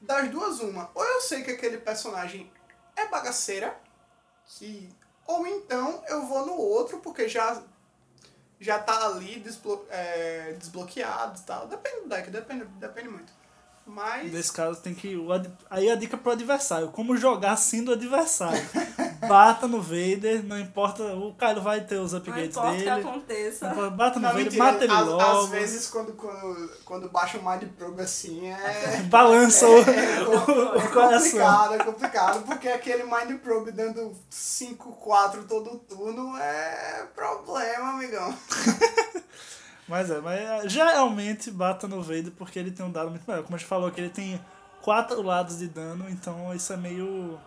das 0.00 0.28
duas 0.30 0.60
uma. 0.60 0.90
Ou 0.94 1.04
eu 1.04 1.20
sei 1.20 1.42
que 1.42 1.52
aquele 1.52 1.78
personagem 1.78 2.50
é 2.96 3.06
bagaceira, 3.06 3.78
que 4.46 4.88
ou 5.26 5.46
então 5.46 6.02
eu 6.08 6.26
vou 6.26 6.44
no 6.44 6.54
outro, 6.54 6.98
porque 6.98 7.28
já 7.28 7.62
já 8.64 8.78
tá 8.78 9.06
ali 9.06 9.38
desblo, 9.40 9.86
é, 9.90 10.54
desbloqueado 10.58 11.38
e 11.38 11.42
tal. 11.42 11.68
Depende 11.68 12.00
do 12.00 12.08
deck, 12.08 12.30
depende, 12.30 12.64
depende 12.64 13.08
muito. 13.10 13.32
Mas. 13.86 14.32
Nesse 14.32 14.52
caso 14.52 14.80
tem 14.80 14.94
que. 14.94 15.16
Aí 15.70 15.90
a 15.90 15.94
dica 15.94 16.16
pro 16.16 16.32
adversário. 16.32 16.88
Como 16.88 17.16
jogar 17.16 17.56
sendo 17.56 17.92
adversário. 17.92 18.60
Bata 19.28 19.66
no 19.66 19.80
Vader, 19.80 20.42
não 20.44 20.58
importa. 20.58 21.02
O 21.14 21.34
Kylo 21.34 21.62
vai 21.62 21.80
ter 21.82 21.96
os 21.96 22.12
Não 22.12 22.18
upgrades 22.18 22.50
importa 22.50 22.68
o 22.70 22.72
que 22.72 22.78
dele. 22.78 22.90
aconteça. 22.90 23.64
Não 23.66 23.72
importa, 23.72 23.90
Bata 23.90 24.14
no 24.16 24.22
Não, 24.22 24.28
Vader, 24.30 24.44
mentira, 24.44 24.64
mata 24.64 24.84
ele 24.84 24.92
às, 24.92 25.06
logo. 25.06 25.44
às 25.44 25.48
vezes 25.50 25.86
quando, 25.88 26.12
quando, 26.12 26.70
quando 26.84 27.08
baixa 27.10 27.38
o 27.38 27.44
Mind 27.50 27.62
Probe 27.78 28.02
assim 28.02 28.48
é. 28.50 29.02
Balança 29.08 29.66
o, 29.66 29.78
É, 29.78 30.20
o, 30.28 30.32
é 30.32 30.84
o 30.84 30.90
coração. 30.92 31.30
complicado, 31.30 31.74
é 31.74 31.78
complicado, 31.84 32.42
porque 32.44 32.68
aquele 32.68 33.04
Mind 33.04 33.38
Probe 33.42 33.70
dando 33.72 34.12
5-4 34.30 35.46
todo 35.48 35.78
turno 35.88 36.36
é 36.36 37.06
problema, 37.14 37.90
amigão. 37.94 38.34
Mas 39.88 40.10
é, 40.10 40.20
mas 40.20 40.72
geralmente 40.72 41.50
bata 41.50 41.86
no 41.86 42.02
Vader 42.02 42.32
porque 42.36 42.58
ele 42.58 42.70
tem 42.70 42.84
um 42.84 42.90
dado 42.90 43.10
muito 43.10 43.24
melhor. 43.28 43.42
Como 43.44 43.54
a 43.54 43.58
gente 43.58 43.68
falou 43.68 43.90
que 43.90 44.00
ele 44.00 44.10
tem 44.10 44.40
quatro 44.80 45.20
lados 45.22 45.58
de 45.58 45.66
dano, 45.68 46.06
então 46.08 46.54
isso 46.54 46.72
é 46.72 46.76
meio. 46.76 47.38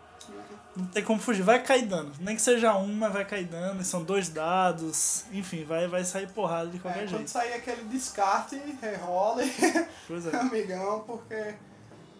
Não 0.76 0.86
tem 0.88 1.04
como 1.04 1.20
fugir. 1.20 1.42
Vai 1.42 1.64
cair 1.64 1.88
dano. 1.88 2.12
Nem 2.20 2.36
que 2.36 2.42
seja 2.42 2.76
um, 2.78 2.94
mas 2.94 3.12
vai 3.12 3.26
cair 3.26 3.46
dano. 3.46 3.82
E 3.82 3.86
são 3.86 4.04
dois 4.04 4.30
dados. 4.30 5.26
Enfim, 5.32 5.64
vai, 5.64 5.88
vai 5.88 6.04
sair 6.04 6.28
porrada 6.32 6.70
de 6.70 6.78
qualquer 6.78 7.00
É, 7.00 7.08
quando 7.08 7.16
jeito. 7.18 7.30
sair 7.32 7.54
aquele 7.54 7.84
descarte, 7.86 8.56
rerole, 8.80 9.52
Pois 10.08 10.28
é. 10.28 10.36
amigão, 10.38 11.04
porque. 11.08 11.56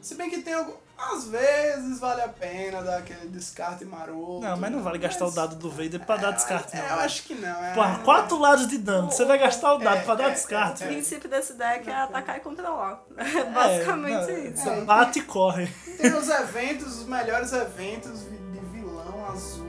Se 0.02 0.16
bem 0.16 0.30
que 0.30 0.42
tem 0.42 0.54
algum. 0.56 0.74
Às 0.98 1.26
vezes 1.28 2.00
vale 2.00 2.22
a 2.22 2.28
pena 2.28 2.82
dar 2.82 2.98
aquele 2.98 3.28
descarte 3.30 3.86
maroto. 3.86 4.40
Não, 4.42 4.58
mas 4.58 4.72
não 4.72 4.82
vale 4.82 4.98
gastar 4.98 5.26
o 5.26 5.28
mas- 5.28 5.36
dado 5.36 5.56
do 5.56 5.70
Vader 5.70 6.00
pra 6.06 6.18
dar 6.18 6.30
É, 6.30 6.32
descarte, 6.32 6.76
é, 6.76 6.82
não. 6.82 6.88
eu 6.96 6.96
acho 7.02 7.24
que 7.24 7.36
não. 7.36 7.64
É, 7.66 7.74
Porra, 7.74 8.00
quatro 8.00 8.38
lados 8.40 8.68
de 8.68 8.78
dano. 8.80 9.12
Você 9.12 9.24
vai 9.24 9.38
gastar 9.38 9.74
o 9.76 9.78
dado 9.78 9.98
É, 9.98 10.02
pra 10.02 10.16
dar 10.16 10.30
é, 10.30 10.32
descarte. 10.32 10.84
O 10.84 10.88
princípio 10.88 11.30
desse 11.30 11.54
deck 11.54 11.88
é 11.90 11.94
atacar 11.94 12.38
e 12.38 12.40
controlar. 12.40 13.04
É 13.16 13.24
É, 13.40 13.44
basicamente 13.46 14.32
não, 14.32 14.40
isso. 14.46 14.64
Você 14.64 14.82
bate 14.82 15.20
e 15.20 15.24
corre. 15.24 15.68
Tem 15.98 16.14
os 16.14 16.30
eventos, 16.30 16.98
os 17.02 17.08
melhores 17.08 17.54
eventos 17.54 18.22
de 18.22 18.60
vilão 18.72 19.30
azul. 19.32 19.68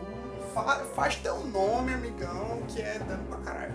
Fa- 0.54 0.82
faz 0.96 1.16
teu 1.16 1.38
nome, 1.44 1.92
amigão, 1.92 2.62
que 2.68 2.80
é 2.80 2.98
dano 2.98 3.24
pra 3.28 3.38
caralho. 3.38 3.74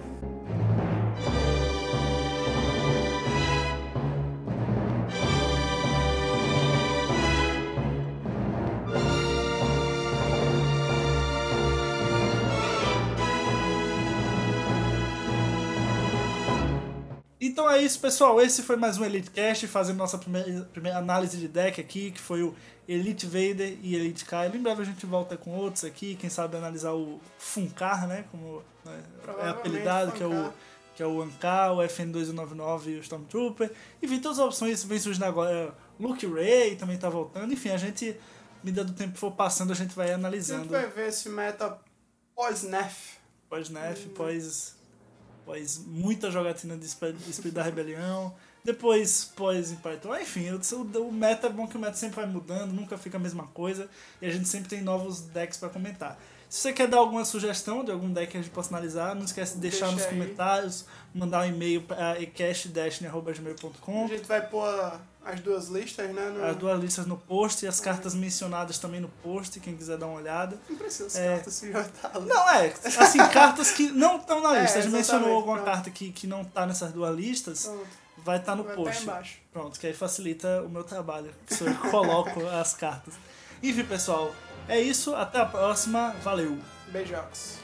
Então 17.63 17.71
é 17.73 17.81
isso, 17.81 17.97
pessoal. 17.97 18.41
Esse 18.41 18.61
foi 18.61 18.75
mais 18.75 18.97
um 18.97 19.05
Elite 19.05 19.31
Cast, 19.31 19.65
fazendo 19.67 19.95
nossa 19.95 20.17
primeira, 20.17 20.63
primeira 20.73 20.97
análise 20.97 21.37
de 21.37 21.47
deck 21.47 21.79
aqui, 21.79 22.11
que 22.11 22.19
foi 22.19 22.43
o 22.43 22.53
Elite 22.85 23.25
Vader 23.25 23.77
e 23.81 23.95
Elite 23.95 24.25
Kylo. 24.25 24.57
Em 24.57 24.61
breve 24.61 24.81
a 24.81 24.85
gente 24.85 25.05
volta 25.05 25.37
com 25.37 25.51
outros 25.51 25.85
aqui, 25.85 26.15
quem 26.15 26.29
sabe 26.29 26.57
analisar 26.57 26.91
o 26.91 27.21
Funkar, 27.37 28.05
né? 28.05 28.25
Como 28.29 28.61
né, 28.83 29.01
é 29.39 29.47
apelidado, 29.47 30.11
que 30.11 30.21
é 30.21 30.27
o 30.27 30.51
que 30.93 31.01
é 31.01 31.07
o 31.07 31.21
Ankar, 31.21 31.71
o 31.71 31.77
FN2199 31.77 32.87
e 32.87 32.95
o 32.97 32.99
Stormtrooper. 32.99 33.71
Enfim, 34.01 34.19
todas 34.19 34.39
as 34.39 34.45
opções 34.45 34.83
vem 34.83 34.99
surgindo 34.99 35.23
agora. 35.23 35.73
Luke 35.97 36.27
Ray 36.27 36.75
também 36.75 36.97
tá 36.97 37.09
voltando. 37.09 37.53
Enfim, 37.53 37.69
a 37.69 37.77
gente, 37.77 38.13
medida 38.61 38.83
do 38.83 38.91
tempo 38.91 39.17
for 39.17 39.31
passando, 39.31 39.71
a 39.71 39.75
gente 39.75 39.95
vai 39.95 40.07
A 40.07 40.09
gente 40.09 40.19
analisando. 40.19 40.67
vai 40.67 40.89
ver 40.89 41.07
esse 41.07 41.29
meta 41.29 41.79
pós-Nef. 42.35 43.19
Pós-Nef, 43.47 44.07
pós, 44.07 44.13
pós 44.17 44.82
muita 45.85 46.31
jogatina 46.31 46.77
de 46.77 46.85
Espírito 46.85 47.51
da 47.51 47.63
Rebelião, 47.63 48.33
depois 48.63 49.25
pós-Imperator. 49.35 50.19
Enfim, 50.21 50.49
o, 50.51 50.59
o 51.01 51.11
meta 51.11 51.47
é 51.47 51.49
bom 51.49 51.67
que 51.67 51.75
o 51.75 51.79
meta 51.79 51.95
sempre 51.95 52.15
vai 52.17 52.25
mudando, 52.25 52.71
nunca 52.71 52.97
fica 52.97 53.17
a 53.17 53.19
mesma 53.19 53.47
coisa, 53.47 53.89
e 54.21 54.25
a 54.25 54.29
gente 54.29 54.47
sempre 54.47 54.69
tem 54.69 54.81
novos 54.81 55.21
decks 55.21 55.57
pra 55.57 55.69
comentar. 55.69 56.17
Se 56.53 56.59
você 56.59 56.71
quer 56.71 56.87
dar 56.87 56.97
alguma 56.97 57.25
sugestão 57.25 57.83
de 57.83 57.91
algum 57.91 58.13
deck 58.13 58.31
que 58.31 58.37
a 58.37 58.41
gente 58.41 58.51
possa 58.51 58.69
analisar, 58.69 59.15
não 59.15 59.25
esquece 59.25 59.55
de 59.55 59.59
deixar 59.59 59.87
Deixa 59.87 59.95
nos 59.95 60.03
aí. 60.03 60.09
comentários, 60.09 60.85
mandar 61.13 61.45
um 61.45 61.49
e-mail 61.49 61.81
para 61.81 62.21
ecastdestiny.gmail.com 62.21 64.05
A 64.05 64.07
gente 64.07 64.27
vai 64.27 64.47
pôr 64.47 64.99
as 65.25 65.39
duas 65.39 65.67
listas, 65.69 66.09
né? 66.13 66.29
No... 66.29 66.43
as 66.45 66.55
duas 66.57 66.79
listas 66.79 67.05
no 67.05 67.17
post 67.17 67.63
e 67.63 67.67
as 67.67 67.79
cartas 67.79 68.13
mencionadas 68.13 68.77
também 68.77 68.99
no 68.99 69.07
post, 69.07 69.59
quem 69.59 69.75
quiser 69.75 69.97
dar 69.97 70.07
uma 70.07 70.17
olhada. 70.19 70.57
Não 70.69 70.75
precisa 70.77 71.05
as 71.07 71.15
É. 71.15 71.35
cartas 71.35 71.53
se 71.53 71.71
já 71.71 71.83
tá. 71.83 72.19
Não, 72.19 72.49
é, 72.49 72.73
assim, 72.83 73.17
cartas 73.29 73.71
que 73.71 73.89
não 73.91 74.17
estão 74.17 74.41
na 74.41 74.55
É, 74.57 74.61
lista. 74.63 74.79
a 74.79 74.81
gente 74.81 74.91
mencionou 74.91 75.33
alguma 75.33 75.57
pronto. 75.57 75.71
carta 75.71 75.89
que, 75.91 76.11
que 76.11 76.27
não 76.27 76.43
tá 76.43 76.65
nessas 76.65 76.91
duas 76.91 77.15
listas, 77.15 77.65
Pronto, 77.65 77.87
vai 78.17 78.37
estar 78.37 78.55
no 78.55 78.63
vai 78.63 78.75
tá 78.75 78.81
post. 78.83 79.03
embaixo. 79.03 79.37
Pronto, 79.51 79.79
que 79.79 79.87
aí 79.87 79.93
facilita 79.93 80.61
o 80.63 80.69
meu 80.69 80.83
trabalho. 80.83 81.33
Sou 81.47 81.67
eu 81.67 81.75
coloco 81.89 82.45
as 82.47 82.73
cartas. 82.73 83.13
Enfim, 83.61 83.85
pessoal, 83.85 84.33
é 84.67 84.79
isso. 84.81 85.15
Até 85.15 85.39
a 85.39 85.45
próxima. 85.45 86.13
Valeu! 86.21 86.57
Beijocos. 86.89 87.62